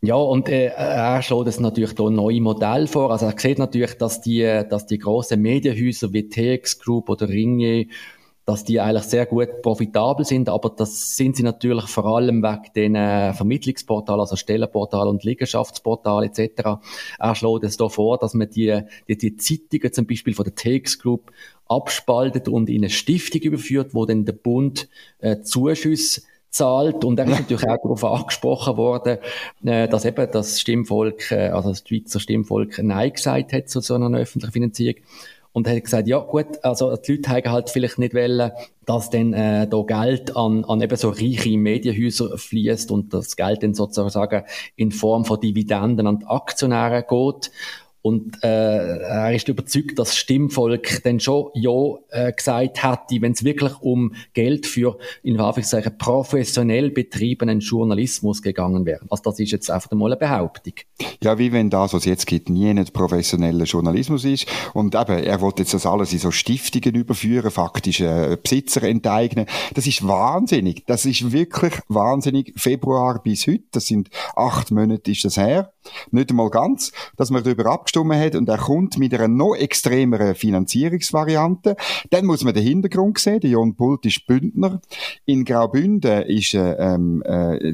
Ja, 0.01 0.15
und 0.15 0.47
äh, 0.47 0.67
er 0.67 1.21
schlägt 1.23 1.47
es 1.47 1.59
natürlich 1.59 1.95
da 1.95 2.09
neue 2.09 2.39
Modell 2.39 2.85
vor. 2.85 3.11
Also 3.11 3.25
er 3.25 3.37
sieht 3.37 3.57
natürlich, 3.57 3.97
dass 3.97 4.21
die, 4.21 4.43
dass 4.69 4.85
die 4.85 4.99
großen 4.99 5.41
Medienhäuser 5.41 6.13
wie 6.13 6.29
TX 6.29 6.79
Group 6.79 7.09
oder 7.09 7.27
Ringier, 7.27 7.87
dass 8.45 8.63
die 8.63 8.79
eigentlich 8.79 9.03
sehr 9.03 9.25
gut 9.25 9.61
profitabel 9.61 10.23
sind, 10.23 10.47
aber 10.47 10.69
das 10.69 11.17
sind 11.17 11.35
sie 11.35 11.43
natürlich 11.43 11.87
vor 11.87 12.05
allem 12.05 12.43
wegen 12.43 12.73
den 12.75 12.95
äh, 12.95 13.33
Vermittlungsportalen, 13.33 14.21
also 14.21 14.37
Stellenportal 14.37 15.07
und 15.07 15.25
Liegenschaftsportal 15.25 16.23
etc. 16.25 16.79
Er 17.19 17.35
schlägt 17.35 17.65
es 17.65 17.75
da 17.75 17.89
vor, 17.89 18.17
dass 18.19 18.35
man 18.35 18.49
die, 18.49 18.83
die, 19.09 19.17
die 19.17 19.35
Zeitungen 19.35 19.91
zum 19.91 20.07
Beispiel 20.07 20.33
von 20.33 20.45
der 20.45 20.55
TX 20.55 20.99
Group 20.99 21.31
abspaltet 21.67 22.47
und 22.47 22.69
in 22.69 22.77
eine 22.77 22.89
Stiftung 22.89 23.41
überführt, 23.41 23.93
wo 23.93 24.05
dann 24.05 24.23
der 24.23 24.33
Bund 24.33 24.87
äh, 25.19 25.41
Zuschüsse 25.41 26.21
zahlt. 26.57 27.05
Und 27.05 27.19
er 27.19 27.25
ist 27.25 27.39
natürlich 27.39 27.67
auch 27.67 27.77
darauf 27.81 28.03
angesprochen 28.03 28.77
worden, 28.77 29.17
äh, 29.65 29.87
dass 29.87 30.05
eben 30.05 30.29
das 30.31 30.59
Stimmvolk, 30.59 31.31
äh, 31.31 31.49
also 31.49 31.69
das 31.69 31.83
Schweizer 31.87 32.19
Stimmvolk 32.19 32.79
Nein 32.81 33.13
gesagt 33.13 33.53
hat 33.53 33.69
zu 33.69 33.79
so 33.79 33.95
einer 33.95 34.17
öffentlichen 34.17 34.53
Finanzierung. 34.53 35.01
Und 35.53 35.67
hat 35.67 35.83
gesagt, 35.83 36.07
ja 36.07 36.19
gut, 36.19 36.63
also 36.63 36.95
die 36.97 37.13
Leute 37.13 37.29
haben 37.31 37.51
halt 37.51 37.71
vielleicht 37.71 37.97
nicht 37.97 38.13
wollen, 38.13 38.51
dass 38.85 39.09
dann 39.09 39.33
äh, 39.33 39.67
da 39.67 39.81
Geld 39.81 40.35
an, 40.35 40.63
an 40.65 40.81
eben 40.81 40.95
so 40.95 41.09
reiche 41.09 41.57
Medienhäuser 41.57 42.37
fließt 42.37 42.91
und 42.91 43.11
das 43.11 43.35
Geld 43.35 43.63
dann 43.63 43.73
sozusagen 43.73 44.43
in 44.75 44.91
Form 44.91 45.25
von 45.25 45.39
Dividenden 45.39 46.05
an 46.05 46.19
die 46.19 46.27
Aktionäre 46.27 47.03
geht. 47.09 47.49
Und 48.07 48.41
äh, 48.41 48.99
er 48.99 49.35
ist 49.35 49.49
überzeugt, 49.49 49.99
dass 49.99 50.07
das 50.07 50.17
Stimmvolk 50.17 51.03
dann 51.03 51.19
schon 51.19 51.49
ja 51.55 51.71
äh, 52.11 52.31
gesagt 52.31 52.81
hätte, 52.81 53.21
wenn 53.21 53.33
es 53.33 53.43
wirklich 53.43 53.73
um 53.81 54.13
Geld 54.33 54.65
für 54.65 54.97
in 55.23 55.37
Anführungszeichen 55.37 55.97
professionell 55.97 56.89
betriebenen 56.89 57.59
Journalismus 57.59 58.41
gegangen 58.41 58.85
wäre. 58.85 59.01
Also 59.09 59.23
das 59.23 59.41
ist 59.41 59.51
jetzt 59.51 59.69
einfach 59.69 59.91
mal 59.91 60.05
eine 60.05 60.15
Behauptung. 60.15 60.75
Ja, 61.21 61.37
wie 61.37 61.51
wenn 61.51 61.69
das, 61.69 61.93
was 61.93 62.05
jetzt 62.05 62.27
gibt, 62.27 62.49
nie 62.49 62.73
nicht 62.73 62.93
professioneller 62.93 63.65
Journalismus 63.65 64.23
ist. 64.23 64.47
Und 64.73 64.95
eben, 64.95 65.21
er 65.21 65.41
wollte 65.41 65.63
jetzt 65.63 65.73
das 65.73 65.85
alles 65.85 66.13
in 66.13 66.19
so 66.19 66.31
Stiftungen 66.31 66.95
überführen, 66.95 67.51
faktisch 67.51 67.99
äh, 67.99 68.37
Besitzer 68.41 68.83
enteignen. 68.83 69.47
Das 69.73 69.85
ist 69.85 70.07
wahnsinnig. 70.07 70.85
Das 70.85 71.05
ist 71.05 71.33
wirklich 71.33 71.73
wahnsinnig. 71.89 72.53
Februar 72.55 73.21
bis 73.21 73.47
heute, 73.47 73.65
das 73.71 73.87
sind 73.87 74.09
acht 74.37 74.71
Monate 74.71 75.11
ist 75.11 75.25
das 75.25 75.35
her. 75.35 75.73
Nicht 76.11 76.29
einmal 76.29 76.49
ganz, 76.49 76.91
dass 77.15 77.29
man 77.29 77.43
darüber 77.43 77.67
abgestimmt 77.67 78.15
hat 78.15 78.35
und 78.35 78.49
er 78.49 78.57
kommt 78.57 78.97
mit 78.97 79.13
einer 79.13 79.27
noch 79.27 79.55
extremeren 79.55 80.35
Finanzierungsvariante. 80.35 81.75
Dann 82.09 82.25
muss 82.25 82.43
man 82.43 82.53
den 82.53 82.63
Hintergrund 82.63 83.17
sehen. 83.19 83.39
Der 83.39 83.51
Jon 83.51 83.75
Pult 83.75 84.05
ist 84.05 84.25
Bündner. 84.25 84.81
In 85.25 85.45
Graubünden 85.45 86.23
ist 86.23 86.53
äh, 86.53 86.73
ähm, 86.73 87.23
äh, 87.23 87.73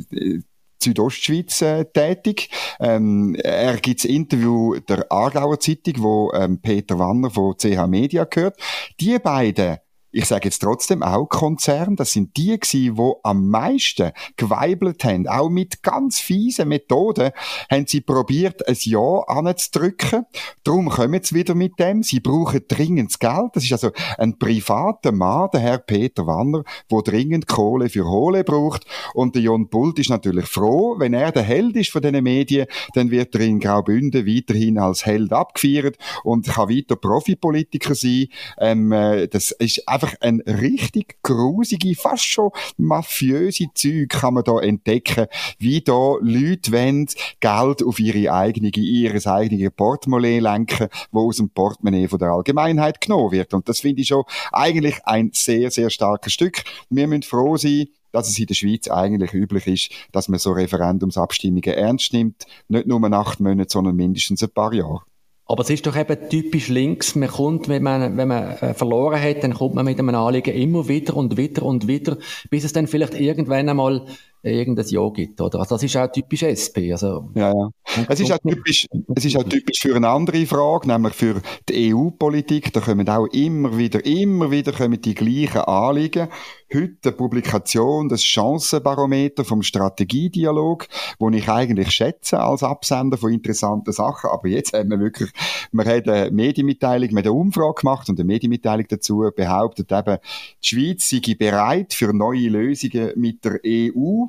Südostschweiz 0.83 1.61
äh, 1.61 1.85
tätig. 1.85 2.49
Ähm, 2.79 3.35
er 3.35 3.77
gibt 3.77 4.03
das 4.03 4.09
Interview 4.09 4.75
der 4.79 5.11
Aargauer 5.11 5.59
Zeitung, 5.59 5.95
wo 5.97 6.31
ähm, 6.33 6.59
Peter 6.61 6.99
Wanner 6.99 7.31
von 7.31 7.55
CH 7.57 7.87
Media 7.87 8.25
gehört. 8.25 8.57
Die 8.99 9.17
beiden 9.19 9.77
ich 10.13 10.25
sage 10.25 10.45
jetzt 10.45 10.59
trotzdem 10.59 11.01
auch 11.01 11.25
Konzern, 11.25 11.95
das 11.95 12.11
sind 12.11 12.37
die 12.37 12.59
gewesen, 12.59 12.95
die 12.95 13.13
am 13.23 13.49
meisten 13.49 14.11
geweibelt 14.37 15.03
haben. 15.03 15.27
Auch 15.27 15.49
mit 15.49 15.81
ganz 15.81 16.19
fiesen 16.19 16.67
Methoden 16.67 17.31
haben 17.69 17.87
sie 17.87 18.01
probiert, 18.01 18.67
ein 18.67 18.77
Ja 18.79 19.23
anzudrücken. 19.27 20.25
Darum 20.63 20.89
kommen 20.89 21.19
sie 21.23 21.33
wieder 21.33 21.55
mit 21.55 21.79
dem. 21.79 22.03
Sie 22.03 22.19
brauchen 22.19 22.61
dringend 22.67 23.19
Geld. 23.19 23.51
Das 23.53 23.63
ist 23.63 23.71
also 23.71 23.91
ein 24.19 24.37
privater 24.37 25.11
Mann, 25.11 25.49
der 25.51 25.61
Herr 25.61 25.77
Peter 25.79 26.27
Wanner, 26.27 26.63
der 26.91 27.01
dringend 27.01 27.47
Kohle 27.47 27.89
für 27.89 28.07
Hohle 28.07 28.43
braucht. 28.43 28.85
Und 29.15 29.33
der 29.33 29.41
Jon 29.41 29.67
Bult 29.67 29.97
ist 29.97 30.11
natürlich 30.11 30.45
froh, 30.45 30.95
wenn 30.99 31.15
er 31.15 31.31
der 31.31 31.43
Held 31.43 31.75
ist 31.75 31.89
von 31.89 32.03
diesen 32.03 32.23
Medien, 32.23 32.67
dann 32.93 33.09
wird 33.09 33.33
er 33.33 33.41
in 33.41 33.59
Graubünden 33.59 34.27
weiterhin 34.27 34.77
als 34.77 35.07
Held 35.07 35.33
abgefeiert 35.33 35.97
und 36.23 36.47
kann 36.47 36.69
weiter 36.69 36.95
Profipolitiker 36.95 37.95
sein. 37.95 38.27
Ähm, 38.59 38.91
äh, 38.91 39.27
das 39.27 39.51
ist 39.51 39.87
einfach 39.87 40.02
einfach 40.03 40.15
ein 40.21 40.41
richtig 40.41 41.21
grusige, 41.23 41.95
fast 41.95 42.25
schon 42.25 42.51
mafiöse 42.77 43.67
Zeug 43.73 44.09
kann 44.09 44.33
man 44.35 44.43
da 44.43 44.59
entdecken, 44.59 45.27
wie 45.59 45.81
da 45.81 46.15
Leute 46.21 46.71
wollen 46.71 47.07
Geld 47.39 47.83
auf 47.83 47.99
ihre 47.99 48.33
eigene, 48.33 48.69
ihres 48.69 49.27
eigenen 49.27 49.71
Portemonnaie 49.71 50.39
lenken, 50.39 50.89
wo 51.11 51.27
aus 51.27 51.37
dem 51.37 51.49
Portemonnaie 51.49 52.07
von 52.07 52.19
der 52.19 52.29
Allgemeinheit 52.29 53.01
genommen 53.01 53.31
wird. 53.31 53.53
Und 53.53 53.69
das 53.69 53.79
finde 53.79 54.01
ich 54.01 54.07
schon 54.07 54.23
eigentlich 54.51 54.99
ein 55.05 55.31
sehr, 55.33 55.71
sehr 55.71 55.89
starkes 55.89 56.33
Stück. 56.33 56.63
Wir 56.89 57.07
müssen 57.07 57.23
froh 57.23 57.57
sein, 57.57 57.87
dass 58.11 58.29
es 58.29 58.37
in 58.37 58.45
der 58.45 58.53
Schweiz 58.53 58.87
eigentlich 58.89 59.33
üblich 59.33 59.67
ist, 59.67 59.89
dass 60.11 60.27
man 60.27 60.39
so 60.39 60.51
Referendumsabstimmungen 60.51 61.73
ernst 61.73 62.13
nimmt. 62.13 62.45
Nicht 62.67 62.87
nur 62.87 63.03
acht 63.11 63.39
Monate, 63.39 63.71
sondern 63.71 63.95
mindestens 63.95 64.43
ein 64.43 64.51
paar 64.51 64.73
Jahre. 64.73 65.01
Aber 65.45 65.63
es 65.63 65.69
ist 65.69 65.85
doch 65.85 65.95
eben 65.95 66.29
typisch 66.29 66.69
links. 66.69 67.15
Man 67.15 67.29
kommt, 67.29 67.67
wenn 67.67 67.83
man, 67.83 68.15
wenn 68.17 68.27
man 68.27 68.51
äh, 68.57 68.73
verloren 68.73 69.21
hat, 69.21 69.43
dann 69.43 69.53
kommt 69.53 69.75
man 69.75 69.85
mit 69.85 69.99
einem 69.99 70.15
Anliegen 70.15 70.53
immer 70.53 70.87
wieder 70.87 71.15
und 71.17 71.37
wieder 71.37 71.63
und 71.63 71.87
wieder, 71.87 72.17
bis 72.49 72.63
es 72.63 72.73
dann 72.73 72.87
vielleicht 72.87 73.13
irgendwann 73.13 73.67
einmal 73.67 74.05
irgendein 74.43 74.85
Ja 74.87 75.09
gibt, 75.09 75.39
oder? 75.39 75.59
Also 75.59 75.75
das 75.75 75.83
ist 75.83 75.95
auch 75.95 76.11
typisch 76.11 76.43
SP. 76.43 76.91
Also, 76.91 77.29
ja, 77.33 77.53
ja. 77.53 77.69
Es 78.09 78.19
ist, 78.19 78.31
auch 78.31 78.39
typisch, 78.39 78.87
es 79.15 79.25
ist 79.25 79.37
auch 79.37 79.43
typisch 79.43 79.79
für 79.79 79.95
eine 79.95 80.09
andere 80.09 80.45
Frage, 80.45 80.87
nämlich 80.87 81.13
für 81.13 81.41
die 81.69 81.93
EU-Politik. 81.93 82.73
Da 82.73 82.81
kommen 82.81 83.07
auch 83.07 83.27
immer 83.27 83.77
wieder, 83.77 84.05
immer 84.05 84.51
wieder 84.51 84.73
kommen 84.73 84.99
die 84.99 85.15
gleichen 85.15 85.61
Anliegen. 85.61 86.27
Heute 86.73 86.97
eine 87.05 87.11
Publikation 87.13 88.09
des 88.09 88.23
Chancenbarometer 88.23 89.45
vom 89.45 89.61
Strategiedialog, 89.61 90.87
wo 91.19 91.29
ich 91.29 91.47
eigentlich 91.47 91.91
schätze 91.91 92.39
als 92.39 92.63
Absender 92.63 93.17
von 93.17 93.31
interessanten 93.31 93.93
Sachen. 93.93 94.29
Aber 94.29 94.47
jetzt 94.47 94.73
haben 94.73 94.89
wir 94.89 94.99
wirklich, 94.99 95.31
wir 95.71 95.85
haben 95.85 96.09
eine 96.09 96.31
Medienmitteilung, 96.31 97.11
wir 97.11 97.17
haben 97.17 97.25
eine 97.25 97.31
Umfrage 97.31 97.81
gemacht 97.81 98.09
und 98.09 98.19
eine 98.19 98.25
Medienmitteilung 98.25 98.87
dazu 98.89 99.29
behauptet 99.35 99.91
eben, 99.91 100.17
die 100.63 100.67
Schweiz 100.67 101.09
sei 101.09 101.35
bereit 101.35 101.93
für 101.93 102.11
neue 102.11 102.49
Lösungen 102.49 103.11
mit 103.15 103.45
der 103.45 103.59
EU 103.65 104.25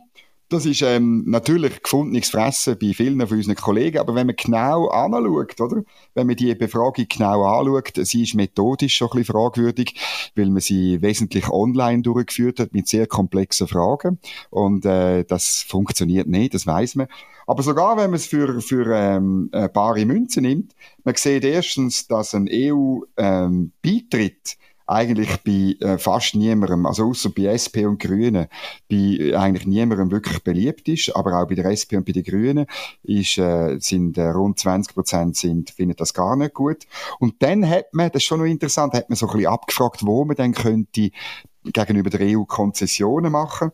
Das 0.51 0.67
ist 0.67 0.83
ähm, 0.83 1.25
natürlich 1.27 1.83
gefundenes 1.83 2.29
Fressen 2.29 2.77
bei 2.79 2.93
vielen 2.93 3.27
von 3.27 3.39
unseren 3.39 3.55
Kollegen, 3.57 3.99
aber 3.99 4.15
wenn 4.15 4.27
man 4.27 4.37
genau 4.37 4.89
anschaut, 4.89 5.59
oder? 5.61 5.83
Wenn 6.15 6.27
man 6.27 6.37
die 6.37 6.55
Befragung 6.55 7.07
genau 7.09 7.45
anschaut, 7.45 7.93
sie 8.07 8.25
ist 8.25 8.35
methodisch 8.35 8.95
schon 8.95 9.09
ein 9.09 9.19
bisschen 9.19 9.35
fragwürdig, 9.35 9.95
weil 10.37 10.51
man 10.51 10.61
sie 10.61 11.01
wesentlich 11.01 11.49
online 11.49 12.03
durchgeführt 12.03 12.61
hat 12.61 12.75
mit 12.75 12.89
sehr 12.89 13.07
komplexen 13.07 13.69
Fragen 13.69 14.19
und 14.51 14.85
äh, 14.85 15.25
das 15.25 15.65
funktioniert 15.67 16.29
nicht, 16.29 16.53
das 16.53 16.67
weiß 16.67 16.97
man. 16.97 17.07
Aber 17.47 17.63
sogar 17.63 17.97
wenn 17.97 18.11
man 18.11 18.17
es 18.17 18.27
für, 18.27 18.61
für 18.61 18.95
ähm, 18.95 19.49
äh, 19.53 19.69
bare 19.69 20.05
Münze 20.05 20.41
nimmt, 20.41 20.75
man 21.05 21.15
sieht 21.15 21.45
erstens, 21.45 22.07
dass 22.07 22.35
ein 22.35 22.49
EU-Beitritt 22.51 23.17
ähm, 23.17 23.71
eigentlich 24.87 25.37
bei 25.45 25.77
äh, 25.87 25.99
fast 25.99 26.35
niemandem, 26.35 26.87
also 26.87 27.07
außer 27.07 27.31
bei 27.31 27.45
SP 27.49 27.87
und 27.87 28.01
Grünen, 28.01 28.49
bei 28.91 28.97
äh, 28.97 29.35
eigentlich 29.35 29.67
niemandem 29.67 30.11
wirklich 30.11 30.43
beliebt 30.43 30.89
ist, 30.89 31.15
aber 31.17 31.41
auch 31.41 31.49
bei 31.49 31.55
der 31.55 31.67
SP 31.73 31.97
und 31.97 32.05
bei 32.05 32.13
den 32.13 32.25
Grünen 32.25 32.67
ist, 33.03 33.39
äh, 33.39 33.79
sind 33.79 34.19
äh, 34.19 34.29
rund 34.29 34.59
20 34.59 34.95
Prozent 34.95 35.37
sind, 35.37 35.71
finden 35.71 35.97
das 35.97 36.13
gar 36.13 36.37
nicht 36.37 36.55
gut. 36.55 36.87
Und 37.19 37.43
dann 37.43 37.69
hat 37.69 37.95
man, 37.95 38.11
das 38.11 38.23
ist 38.23 38.27
schon 38.27 38.41
noch 38.41 38.47
interessant, 38.47 38.95
hat 38.95 39.09
man 39.09 39.17
so 39.17 39.27
ein 39.27 39.33
bisschen 39.33 39.53
abgefragt, 39.53 40.05
wo 40.05 40.25
man 40.25 40.37
dann 40.37 40.53
könnte 40.53 41.11
gegenüber 41.65 42.11
der 42.11 42.37
EU 42.39 42.45
Konzessionen 42.45 43.33
machen. 43.33 43.73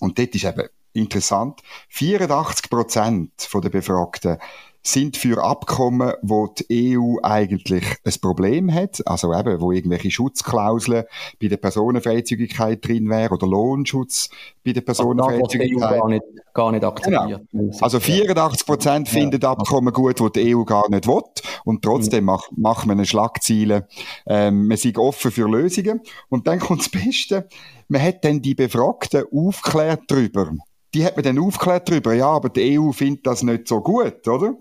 Und 0.00 0.18
dort 0.18 0.34
ist 0.34 0.44
eben 0.44 0.68
interessant, 0.92 1.62
84 1.88 2.70
Prozent 2.70 3.48
der 3.52 3.70
Befragten 3.70 4.38
sind 4.86 5.16
für 5.16 5.42
Abkommen, 5.42 6.12
wo 6.22 6.46
die 6.46 6.96
EU 6.96 7.16
eigentlich 7.22 7.84
ein 8.04 8.14
Problem 8.20 8.72
hat, 8.72 9.02
also 9.06 9.34
eben, 9.34 9.60
wo 9.60 9.72
irgendwelche 9.72 10.10
Schutzklauseln 10.10 11.04
bei 11.40 11.48
der 11.48 11.56
Personenfreizügigkeit 11.56 12.86
drin 12.86 13.08
wären 13.10 13.32
oder 13.32 13.46
Lohnschutz 13.46 14.30
bei 14.64 14.72
der 14.72 14.82
Personenfreizügigkeit. 14.82 15.92
E 15.92 15.98
gar 15.98 16.08
nicht, 16.08 16.24
gar 16.54 16.72
nicht 16.72 16.84
akzeptiert. 16.84 17.42
Genau. 17.50 17.76
Also 17.80 17.98
84 17.98 18.66
Prozent 18.66 19.08
ja. 19.08 19.14
finden 19.14 19.44
Abkommen 19.44 19.92
gut, 19.92 20.20
wo 20.20 20.28
die 20.28 20.54
EU 20.54 20.62
gar 20.62 20.88
nicht 20.88 21.06
will 21.06 21.22
und 21.64 21.82
trotzdem 21.82 22.20
mhm. 22.20 22.26
macht, 22.26 22.50
macht 22.56 22.86
man 22.86 22.98
eine 22.98 23.06
Schlagziele. 23.06 23.88
Ähm, 24.26 24.68
man 24.68 24.76
ist 24.76 24.98
offen 24.98 25.30
für 25.32 25.48
Lösungen 25.48 26.00
und 26.28 26.46
dann 26.46 26.60
kommt 26.60 26.80
das 26.80 26.88
Beste, 26.88 27.48
man 27.88 28.02
hat 28.02 28.24
dann 28.24 28.40
die 28.40 28.54
Befragten 28.54 29.24
aufgeklärt 29.32 30.02
darüber. 30.08 30.52
Die 30.94 31.04
hat 31.04 31.16
man 31.16 31.24
dann 31.24 31.38
aufgeklärt 31.38 31.88
darüber, 31.88 32.14
ja, 32.14 32.28
aber 32.28 32.48
die 32.48 32.78
EU 32.78 32.92
findet 32.92 33.26
das 33.26 33.42
nicht 33.42 33.66
so 33.66 33.80
gut, 33.80 34.26
oder? 34.28 34.54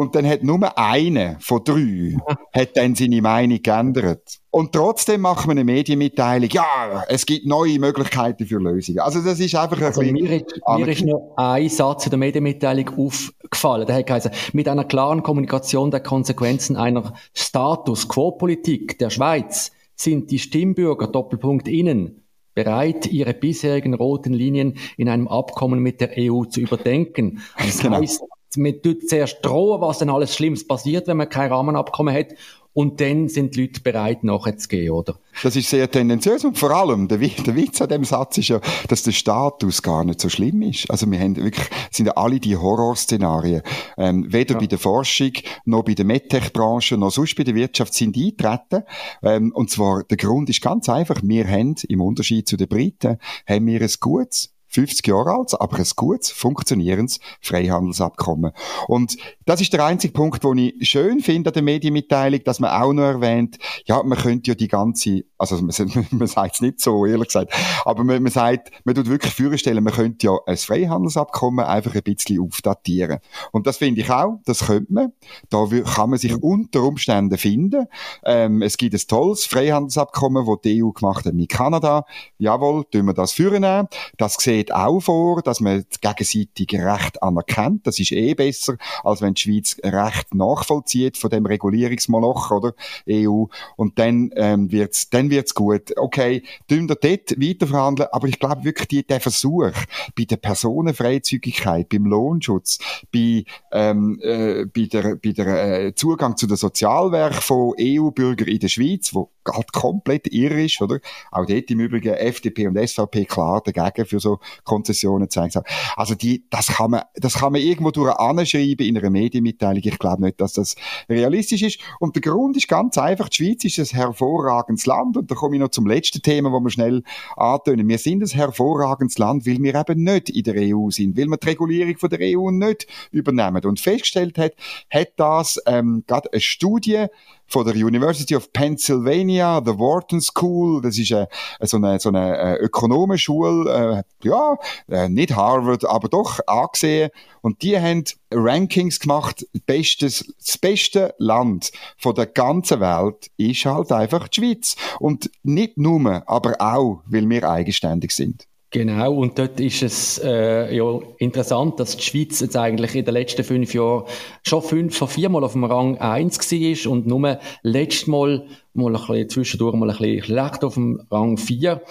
Und 0.00 0.14
dann 0.14 0.26
hat 0.26 0.42
nur 0.42 0.78
eine 0.78 1.36
von 1.40 1.62
drei 1.62 2.16
hat 2.54 2.74
dann 2.74 2.94
seine 2.94 3.20
Meinung 3.20 3.60
geändert. 3.62 4.38
Und 4.48 4.72
trotzdem 4.72 5.20
macht 5.20 5.46
man 5.46 5.58
eine 5.58 5.64
Medienmitteilung, 5.64 6.48
ja, 6.48 7.04
es 7.06 7.26
gibt 7.26 7.44
neue 7.44 7.78
Möglichkeiten 7.78 8.46
für 8.46 8.56
Lösungen. 8.56 9.00
Also 9.00 9.20
das 9.20 9.38
ist 9.40 9.54
einfach 9.54 9.76
ein 9.76 9.84
also 9.84 10.00
bisschen... 10.00 10.14
Mir 10.14 10.36
ist, 10.36 10.46
mir 10.66 10.88
ist 10.88 11.04
noch 11.04 11.34
ein 11.36 11.68
Satz 11.68 12.06
in 12.06 12.10
der 12.12 12.18
Medienmitteilung 12.18 12.88
aufgefallen. 12.96 13.86
Der 13.86 13.96
hat 13.96 14.06
geheißen, 14.06 14.30
mit 14.54 14.68
einer 14.68 14.84
klaren 14.84 15.22
Kommunikation 15.22 15.90
der 15.90 16.00
Konsequenzen 16.00 16.76
einer 16.76 17.12
Status-Quo-Politik 17.34 18.98
der 18.98 19.10
Schweiz 19.10 19.70
sind 19.96 20.30
die 20.30 20.38
Stimmbürger, 20.38 21.08
Doppelpunkt 21.08 21.68
innen, 21.68 22.24
bereit, 22.54 23.06
ihre 23.06 23.34
bisherigen 23.34 23.92
roten 23.92 24.32
Linien 24.32 24.78
in 24.96 25.10
einem 25.10 25.28
Abkommen 25.28 25.80
mit 25.80 26.00
der 26.00 26.12
EU 26.16 26.44
zu 26.46 26.60
überdenken. 26.60 27.42
Das 27.58 27.80
genau. 27.80 27.98
heißt, 27.98 28.22
man 28.56 28.82
tut 28.82 29.08
zuerst 29.08 29.38
drohen, 29.42 29.80
was 29.80 29.98
dann 29.98 30.10
alles 30.10 30.34
Schlimmes 30.34 30.66
passiert, 30.66 31.06
wenn 31.06 31.16
man 31.16 31.28
kein 31.28 31.52
Rahmenabkommen 31.52 32.14
hat. 32.14 32.28
Und 32.72 33.00
dann 33.00 33.28
sind 33.28 33.56
die 33.56 33.62
Leute 33.62 33.80
bereit, 33.80 34.22
nachzugehen, 34.22 34.92
oder? 34.92 35.16
Das 35.42 35.56
ist 35.56 35.68
sehr 35.68 35.90
tendenziös 35.90 36.44
und 36.44 36.56
vor 36.56 36.70
allem, 36.70 37.08
der, 37.08 37.18
der 37.18 37.56
Witz 37.56 37.82
an 37.82 37.88
dem 37.88 38.04
Satz 38.04 38.38
ist 38.38 38.48
ja, 38.48 38.60
dass 38.86 39.02
der 39.02 39.10
Status 39.10 39.82
gar 39.82 40.04
nicht 40.04 40.20
so 40.20 40.28
schlimm 40.28 40.62
ist. 40.62 40.88
Also 40.88 41.10
wir 41.10 41.18
haben 41.18 41.34
wirklich, 41.34 41.66
sind 41.90 42.06
ja 42.06 42.12
alle 42.12 42.38
die 42.38 42.56
Horrorszenarien, 42.56 43.62
ähm, 43.98 44.32
weder 44.32 44.54
ja. 44.54 44.60
bei 44.60 44.66
der 44.66 44.78
Forschung, 44.78 45.32
noch 45.64 45.82
bei 45.82 45.94
der 45.94 46.04
MedTech-Branche, 46.04 46.96
noch 46.96 47.10
sonst 47.10 47.34
bei 47.34 47.42
der 47.42 47.56
Wirtschaft 47.56 47.92
sind 47.92 48.16
eintreten. 48.16 48.84
Ähm, 49.24 49.50
und 49.52 49.70
zwar, 49.70 50.04
der 50.04 50.16
Grund 50.16 50.48
ist 50.48 50.62
ganz 50.62 50.88
einfach, 50.88 51.20
wir 51.24 51.48
haben, 51.48 51.74
im 51.88 52.00
Unterschied 52.00 52.46
zu 52.46 52.56
den 52.56 52.68
Briten, 52.68 53.18
haben 53.48 53.66
wir 53.66 53.80
ein 53.80 53.90
gutes 53.98 54.54
50 54.70 55.06
Jahre 55.06 55.32
alt, 55.32 55.60
aber 55.60 55.78
ein 55.78 55.86
gutes, 55.96 56.30
funktionierendes 56.30 57.20
Freihandelsabkommen. 57.40 58.52
Und 58.86 59.16
das 59.44 59.60
ist 59.60 59.72
der 59.72 59.84
einzige 59.84 60.12
Punkt, 60.12 60.42
den 60.44 60.58
ich 60.58 60.88
schön 60.88 61.20
finde 61.20 61.50
an 61.50 61.54
der 61.54 61.62
Medienmitteilung, 61.62 62.42
dass 62.44 62.60
man 62.60 62.70
auch 62.70 62.92
noch 62.92 63.02
erwähnt, 63.02 63.58
ja, 63.84 64.02
man 64.02 64.18
könnte 64.18 64.52
ja 64.52 64.54
die 64.54 64.68
ganze, 64.68 65.24
also 65.40 65.56
man, 65.56 66.06
man 66.10 66.28
sagt 66.28 66.56
es 66.56 66.60
nicht 66.60 66.80
so, 66.80 67.06
ehrlich 67.06 67.28
gesagt, 67.28 67.52
aber 67.84 68.04
man, 68.04 68.22
man 68.22 68.30
sagt, 68.30 68.70
man 68.84 68.94
tut 68.94 69.08
wirklich 69.08 69.32
vorstellen, 69.32 69.82
man 69.82 69.94
könnte 69.94 70.26
ja 70.26 70.38
ein 70.46 70.56
Freihandelsabkommen 70.56 71.64
einfach 71.64 71.94
ein 71.94 72.02
bisschen 72.02 72.40
aufdatieren. 72.40 73.20
Und 73.50 73.66
das 73.66 73.78
finde 73.78 74.02
ich 74.02 74.10
auch, 74.10 74.40
das 74.44 74.66
könnte 74.66 74.92
man. 74.92 75.12
Da 75.48 75.66
kann 75.94 76.10
man 76.10 76.18
sich 76.18 76.36
unter 76.36 76.82
Umständen 76.82 77.38
finden. 77.38 77.86
Ähm, 78.24 78.60
es 78.60 78.76
gibt 78.76 78.94
ein 78.94 79.00
tolles 79.08 79.46
Freihandelsabkommen, 79.46 80.46
das 80.46 80.56
die 80.62 80.82
EU 80.82 80.90
gemacht 80.90 81.24
hat 81.24 81.32
mit 81.32 81.48
Kanada. 81.48 82.04
Jawohl, 82.38 82.84
tun 82.84 83.06
wir 83.06 83.14
das 83.14 83.32
führen. 83.32 83.88
Das 84.18 84.34
sieht 84.34 84.72
auch 84.72 85.00
vor, 85.00 85.42
dass 85.42 85.60
man 85.60 85.84
das 85.88 86.00
gegenseitige 86.00 86.84
Recht 86.84 87.22
anerkennt. 87.22 87.86
Das 87.86 87.98
ist 87.98 88.12
eh 88.12 88.34
besser, 88.34 88.76
als 89.02 89.22
wenn 89.22 89.34
die 89.34 89.40
Schweiz 89.40 89.76
Recht 89.82 90.34
nachvollzieht 90.34 91.16
von 91.16 91.30
dem 91.30 91.46
Regulierungsmoloch, 91.46 92.50
oder? 92.50 92.74
EU. 93.08 93.44
Und 93.76 93.98
dann, 93.98 94.30
ähm, 94.36 94.70
wird's, 94.70 95.08
dann 95.08 95.29
wird's 95.30 95.54
gut. 95.54 95.96
Okay, 95.96 96.42
tun 96.68 96.88
wir 96.88 96.96
dort 96.96 97.40
weiter 97.40 97.66
verhandeln. 97.66 98.08
Aber 98.12 98.28
ich 98.28 98.38
glaube 98.38 98.64
wirklich, 98.64 98.88
die, 98.88 99.06
der 99.06 99.20
Versuch, 99.20 99.70
bei 100.16 100.24
der 100.24 100.36
Personenfreizügigkeit, 100.36 101.88
beim 101.88 102.06
Lohnschutz, 102.06 102.78
bei, 103.12 103.44
ähm, 103.72 104.18
äh, 104.22 104.66
bei 104.66 104.86
der, 104.86 105.16
bei 105.16 105.32
der 105.32 105.86
äh, 105.86 105.94
Zugang 105.94 106.36
zu 106.36 106.46
den 106.46 106.56
Sozialwerk 106.56 107.34
von 107.34 107.74
EU-Bürgern 107.78 108.48
in 108.48 108.58
der 108.58 108.68
Schweiz, 108.68 109.14
wo 109.14 109.30
halt 109.52 109.72
komplett 109.72 110.32
irre 110.32 110.64
ist, 110.64 110.80
oder? 110.80 111.00
Auch 111.30 111.46
dort 111.46 111.70
im 111.70 111.80
Übrigen 111.80 112.14
FDP 112.14 112.66
und 112.66 112.76
SVP 112.76 113.24
klar 113.24 113.62
dagegen 113.64 114.06
für 114.06 114.20
so 114.20 114.38
Konzessionen 114.64 115.30
zeigen. 115.30 115.62
Also 115.96 116.14
die, 116.14 116.44
das 116.50 116.68
kann 116.68 116.92
man, 116.92 117.02
das 117.14 117.34
kann 117.34 117.52
man 117.52 117.60
irgendwo 117.60 117.90
durch 117.90 118.14
anschreiben 118.16 118.86
in 118.86 118.96
einer 118.96 119.10
Medienmitteilung. 119.10 119.82
Ich 119.84 119.98
glaube 119.98 120.22
nicht, 120.22 120.40
dass 120.40 120.54
das 120.54 120.76
realistisch 121.08 121.62
ist. 121.62 121.80
Und 121.98 122.14
der 122.16 122.22
Grund 122.22 122.56
ist 122.56 122.68
ganz 122.68 122.98
einfach, 122.98 123.28
die 123.28 123.44
Schweiz 123.44 123.64
ist 123.64 123.78
ein 123.78 123.96
hervorragendes 123.96 124.86
Land. 124.86 125.16
Und 125.16 125.30
da 125.30 125.34
komme 125.34 125.56
ich 125.56 125.60
noch 125.60 125.68
zum 125.68 125.86
letzten 125.86 126.22
Thema, 126.22 126.52
wo 126.52 126.60
wir 126.60 126.70
schnell 126.70 127.02
antönen. 127.36 127.88
Wir 127.88 127.98
sind 127.98 128.22
ein 128.22 128.28
hervorragendes 128.28 129.18
Land, 129.18 129.46
weil 129.46 129.62
wir 129.62 129.74
eben 129.74 130.02
nicht 130.02 130.30
in 130.30 130.42
der 130.42 130.54
EU 130.56 130.90
sind, 130.90 131.16
weil 131.16 131.26
wir 131.26 131.36
die 131.36 131.48
Regulierung 131.48 131.96
von 131.96 132.10
der 132.10 132.20
EU 132.22 132.50
nicht 132.50 132.86
übernehmen. 133.10 133.64
Und 133.64 133.80
festgestellt 133.80 134.38
hat, 134.38 134.52
hat 134.90 135.08
das 135.16 135.60
ähm, 135.66 136.04
gerade 136.06 136.32
eine 136.32 136.40
Studie 136.40 137.06
von 137.50 137.66
der 137.66 137.74
University 137.74 138.36
of 138.36 138.52
Pennsylvania, 138.52 139.60
the 139.64 139.72
Wharton 139.72 140.20
School, 140.20 140.80
das 140.80 140.96
ist 140.98 141.12
eine, 141.12 141.28
so 141.62 141.76
eine, 141.76 141.98
so 141.98 142.08
eine 142.08 142.38
äh, 142.38 142.54
Ökonomenschule, 142.56 144.04
äh, 144.22 144.26
ja, 144.26 144.56
äh, 144.88 145.08
nicht 145.08 145.34
Harvard, 145.34 145.84
aber 145.84 146.08
doch 146.08 146.38
angesehen. 146.46 147.10
Und 147.42 147.62
die 147.62 147.78
haben 147.78 148.04
Rankings 148.32 149.00
gemacht, 149.00 149.46
bestes, 149.66 150.32
das 150.38 150.58
beste 150.58 151.14
Land 151.18 151.72
von 151.96 152.14
der 152.14 152.26
ganzen 152.26 152.80
Welt 152.80 153.30
ist 153.36 153.64
halt 153.64 153.90
einfach 153.90 154.28
die 154.28 154.40
Schweiz. 154.40 154.76
Und 155.00 155.30
nicht 155.42 155.76
nur, 155.76 156.22
aber 156.26 156.54
auch, 156.60 157.02
weil 157.06 157.28
wir 157.28 157.50
eigenständig 157.50 158.12
sind. 158.12 158.46
Genau, 158.72 159.14
und 159.14 159.36
dort 159.36 159.58
ist 159.58 159.82
es 159.82 160.18
äh, 160.22 160.74
ja 160.74 161.00
interessant, 161.18 161.80
dass 161.80 161.96
die 161.96 162.04
Schweiz 162.04 162.38
jetzt 162.38 162.56
eigentlich 162.56 162.94
in 162.94 163.04
den 163.04 163.14
letzten 163.14 163.42
fünf 163.42 163.74
Jahren 163.74 164.04
schon 164.46 164.62
fünf 164.62 164.96
von 164.96 165.08
viermal 165.08 165.42
auf 165.42 165.52
dem 165.52 165.64
Rang 165.64 165.98
eins 165.98 166.38
war 166.38 166.92
und 166.92 167.06
nur 167.06 167.40
letztes 167.62 168.06
Mal, 168.06 168.46
mal 168.74 168.94
ein 168.94 169.00
bisschen 169.00 169.28
zwischendurch 169.28 169.74
mal 169.74 169.90
ein 169.90 169.96
bisschen 169.96 170.22
schlecht 170.22 170.62
auf 170.62 170.74
dem 170.74 171.02
Rang 171.10 171.36
vier. 171.36 171.82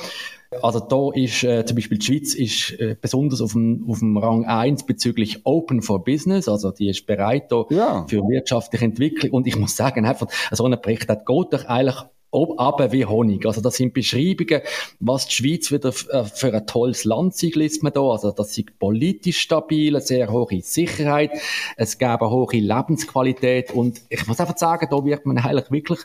Also 0.61 0.79
da 0.79 1.11
ist 1.13 1.43
äh, 1.43 1.65
zum 1.65 1.75
Beispiel 1.75 1.99
die 1.99 2.05
Schweiz 2.05 2.33
ist 2.33 2.71
äh, 2.79 2.95
besonders 2.99 3.41
auf 3.41 3.51
dem, 3.51 3.85
auf 3.87 3.99
dem 3.99 4.17
Rang 4.17 4.45
eins 4.45 4.85
bezüglich 4.85 5.41
Open 5.43 5.81
for 5.81 6.03
Business, 6.03 6.47
also 6.47 6.71
die 6.71 6.89
ist 6.89 7.05
bereit 7.05 7.51
da 7.51 7.65
ja. 7.69 8.05
für 8.07 8.21
wirtschaftliche 8.21 8.85
Entwicklung 8.85 9.31
und 9.31 9.47
ich 9.47 9.57
muss 9.57 9.75
sagen, 9.75 10.05
einfach 10.05 10.27
so 10.51 10.65
ein 10.65 10.81
Projekt, 10.81 11.09
das 11.09 11.19
geht 11.19 11.53
doch 11.53 11.65
eigentlich 11.65 11.97
aber 12.31 12.91
wie 12.91 13.05
Honig. 13.05 13.45
Also 13.45 13.61
das 13.61 13.75
sind 13.75 13.93
Beschreibungen, 13.93 14.61
was 14.99 15.27
die 15.27 15.33
Schweiz 15.33 15.71
wieder 15.71 15.89
äh, 15.89 16.23
für 16.25 16.53
ein 16.53 16.67
tolles 16.67 17.05
Land 17.05 17.35
sei, 17.35 17.51
liest 17.53 17.83
man 17.83 17.93
da. 17.93 18.01
Also 18.01 18.31
das 18.31 18.57
ist 18.57 18.77
politisch 18.79 19.39
stabil, 19.39 19.99
sehr 20.01 20.31
hohe 20.31 20.61
Sicherheit, 20.61 21.31
es 21.75 21.97
gäbe 21.97 22.21
eine 22.21 22.29
hohe 22.29 22.57
Lebensqualität 22.57 23.71
und 23.71 24.01
ich 24.09 24.27
muss 24.27 24.39
einfach 24.39 24.57
sagen, 24.57 24.87
da 24.89 25.03
wird 25.03 25.25
man 25.25 25.37
eigentlich 25.37 25.71
wirklich 25.71 25.99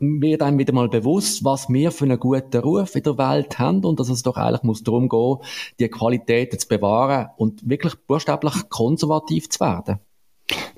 wird 0.00 0.40
einem 0.40 0.58
wieder 0.58 0.72
mal 0.72 0.88
bewusst, 0.88 1.44
was 1.44 1.68
wir 1.68 1.90
für 1.90 2.04
einen 2.04 2.18
guten 2.18 2.56
Ruf 2.56 2.96
in 2.96 3.02
der 3.02 3.18
Welt 3.18 3.58
haben 3.58 3.84
und 3.84 4.00
dass 4.00 4.08
es 4.08 4.22
doch 4.22 4.36
eigentlich 4.38 4.62
muss 4.62 4.82
darum 4.82 5.10
gehen, 5.10 5.36
die 5.78 5.88
Qualität 5.88 6.58
zu 6.58 6.66
bewahren 6.66 7.28
und 7.36 7.68
wirklich 7.68 7.94
buchstäblich 8.06 8.70
konservativ 8.70 9.50
zu 9.50 9.60
werden. 9.60 10.00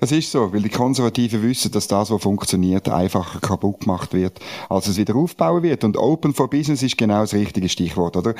Das 0.03 0.11
ist 0.11 0.33
so, 0.33 0.53
weil 0.53 0.63
die 0.63 0.69
Konservativen 0.69 1.45
wissen, 1.45 1.71
dass 1.71 1.87
das, 1.87 2.11
was 2.11 2.21
funktioniert, 2.21 2.89
einfacher 2.89 3.39
kaputt 3.39 3.83
gemacht 3.83 4.13
wird, 4.13 4.41
als 4.69 4.89
es 4.89 4.97
wieder 4.97 5.15
aufbauen 5.15 5.63
wird. 5.63 5.85
Und 5.85 5.97
Open 5.97 6.35
for 6.35 6.51
Business 6.51 6.83
ist 6.83 6.99
genau 6.99 7.21
das 7.21 7.35
richtige 7.35 7.69
Stichwort, 7.69 8.17
oder? 8.17 8.35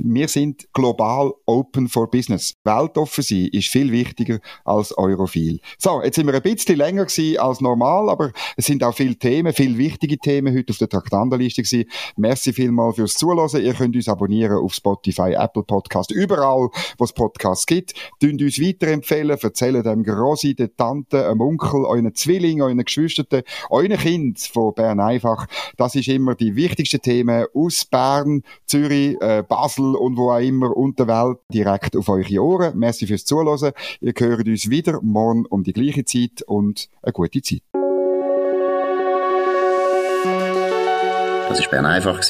Wir 0.00 0.26
sind 0.26 0.66
global 0.72 1.32
open 1.46 1.88
for 1.88 2.10
business. 2.10 2.54
Weltoffen 2.64 3.22
sein 3.22 3.48
ist 3.52 3.68
viel 3.68 3.92
wichtiger 3.92 4.40
als 4.64 4.96
Europhil. 4.98 5.60
So, 5.78 6.02
jetzt 6.02 6.16
sind 6.16 6.26
wir 6.26 6.34
ein 6.34 6.42
bisschen 6.42 6.76
länger 6.76 7.04
gewesen 7.04 7.38
als 7.38 7.60
normal, 7.60 8.10
aber 8.10 8.32
es 8.56 8.66
sind 8.66 8.82
auch 8.82 8.94
viele 8.94 9.14
Themen, 9.14 9.52
viele 9.52 9.78
wichtige 9.78 10.18
Themen 10.18 10.52
heute 10.56 10.72
auf 10.72 10.78
der 10.78 10.88
Traktandenliste 10.88 11.62
gewesen. 11.62 11.88
Merci 12.16 12.52
vielmal 12.52 12.92
fürs 12.92 13.14
Zuhören. 13.14 13.62
Ihr 13.62 13.74
könnt 13.74 13.94
uns 13.94 14.08
abonnieren 14.08 14.58
auf 14.58 14.74
Spotify, 14.74 15.34
Apple 15.34 15.62
Podcast, 15.62 16.10
überall, 16.10 16.70
wo 16.98 17.04
es 17.04 17.12
Podcasts 17.12 17.66
gibt. 17.66 17.94
Dünnt 18.20 18.42
uns 18.42 18.60
weiterempfehlen, 18.60 19.38
erzählen 19.40 19.82
dem 19.82 20.02
Grossi, 20.02 20.54
der 20.54 20.74
dem 21.12 21.40
Onkel, 21.40 21.84
euren 21.84 22.14
Zwillingen, 22.14 22.62
euren 22.62 22.84
Geschwistern, 22.84 23.42
euren 23.70 23.96
Kind 23.96 24.40
von 24.40 24.74
Bern 24.74 25.00
einfach. 25.00 25.46
Das 25.76 25.94
ist 25.94 26.08
immer 26.08 26.34
die 26.34 26.56
wichtigsten 26.56 27.00
Themen 27.00 27.46
aus 27.54 27.84
Bern, 27.84 28.42
Zürich, 28.66 29.20
äh, 29.20 29.42
Basel 29.46 29.94
und 29.94 30.16
wo 30.16 30.30
auch 30.30 30.38
immer 30.38 30.76
und 30.76 30.98
der 30.98 31.08
Welt 31.08 31.38
direkt 31.52 31.96
auf 31.96 32.08
eure 32.08 32.42
Ohren. 32.42 32.78
Merci 32.78 33.06
fürs 33.06 33.24
Zuhören. 33.24 33.72
Ihr 34.00 34.12
hört 34.16 34.46
uns 34.46 34.70
wieder 34.70 35.00
morgen 35.02 35.46
um 35.46 35.62
die 35.62 35.72
gleiche 35.72 36.04
Zeit 36.04 36.42
und 36.46 36.88
eine 37.02 37.12
gute 37.12 37.42
Zeit. 37.42 37.62
Das 41.48 41.60
war 41.60 41.70
Bern 41.70 41.86
einfach, 41.86 42.20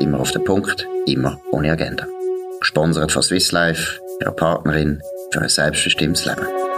immer 0.00 0.20
auf 0.20 0.30
den 0.32 0.44
Punkt, 0.44 0.88
immer 1.06 1.38
ohne 1.50 1.72
Agenda. 1.72 2.06
Gesponsert 2.60 3.12
von 3.12 3.22
Swiss 3.22 3.52
Life, 3.52 4.00
ihrer 4.20 4.32
Partnerin 4.32 5.02
für 5.32 5.42
ein 5.42 5.48
selbstbestimmtes 5.48 6.24
Leben. 6.24 6.69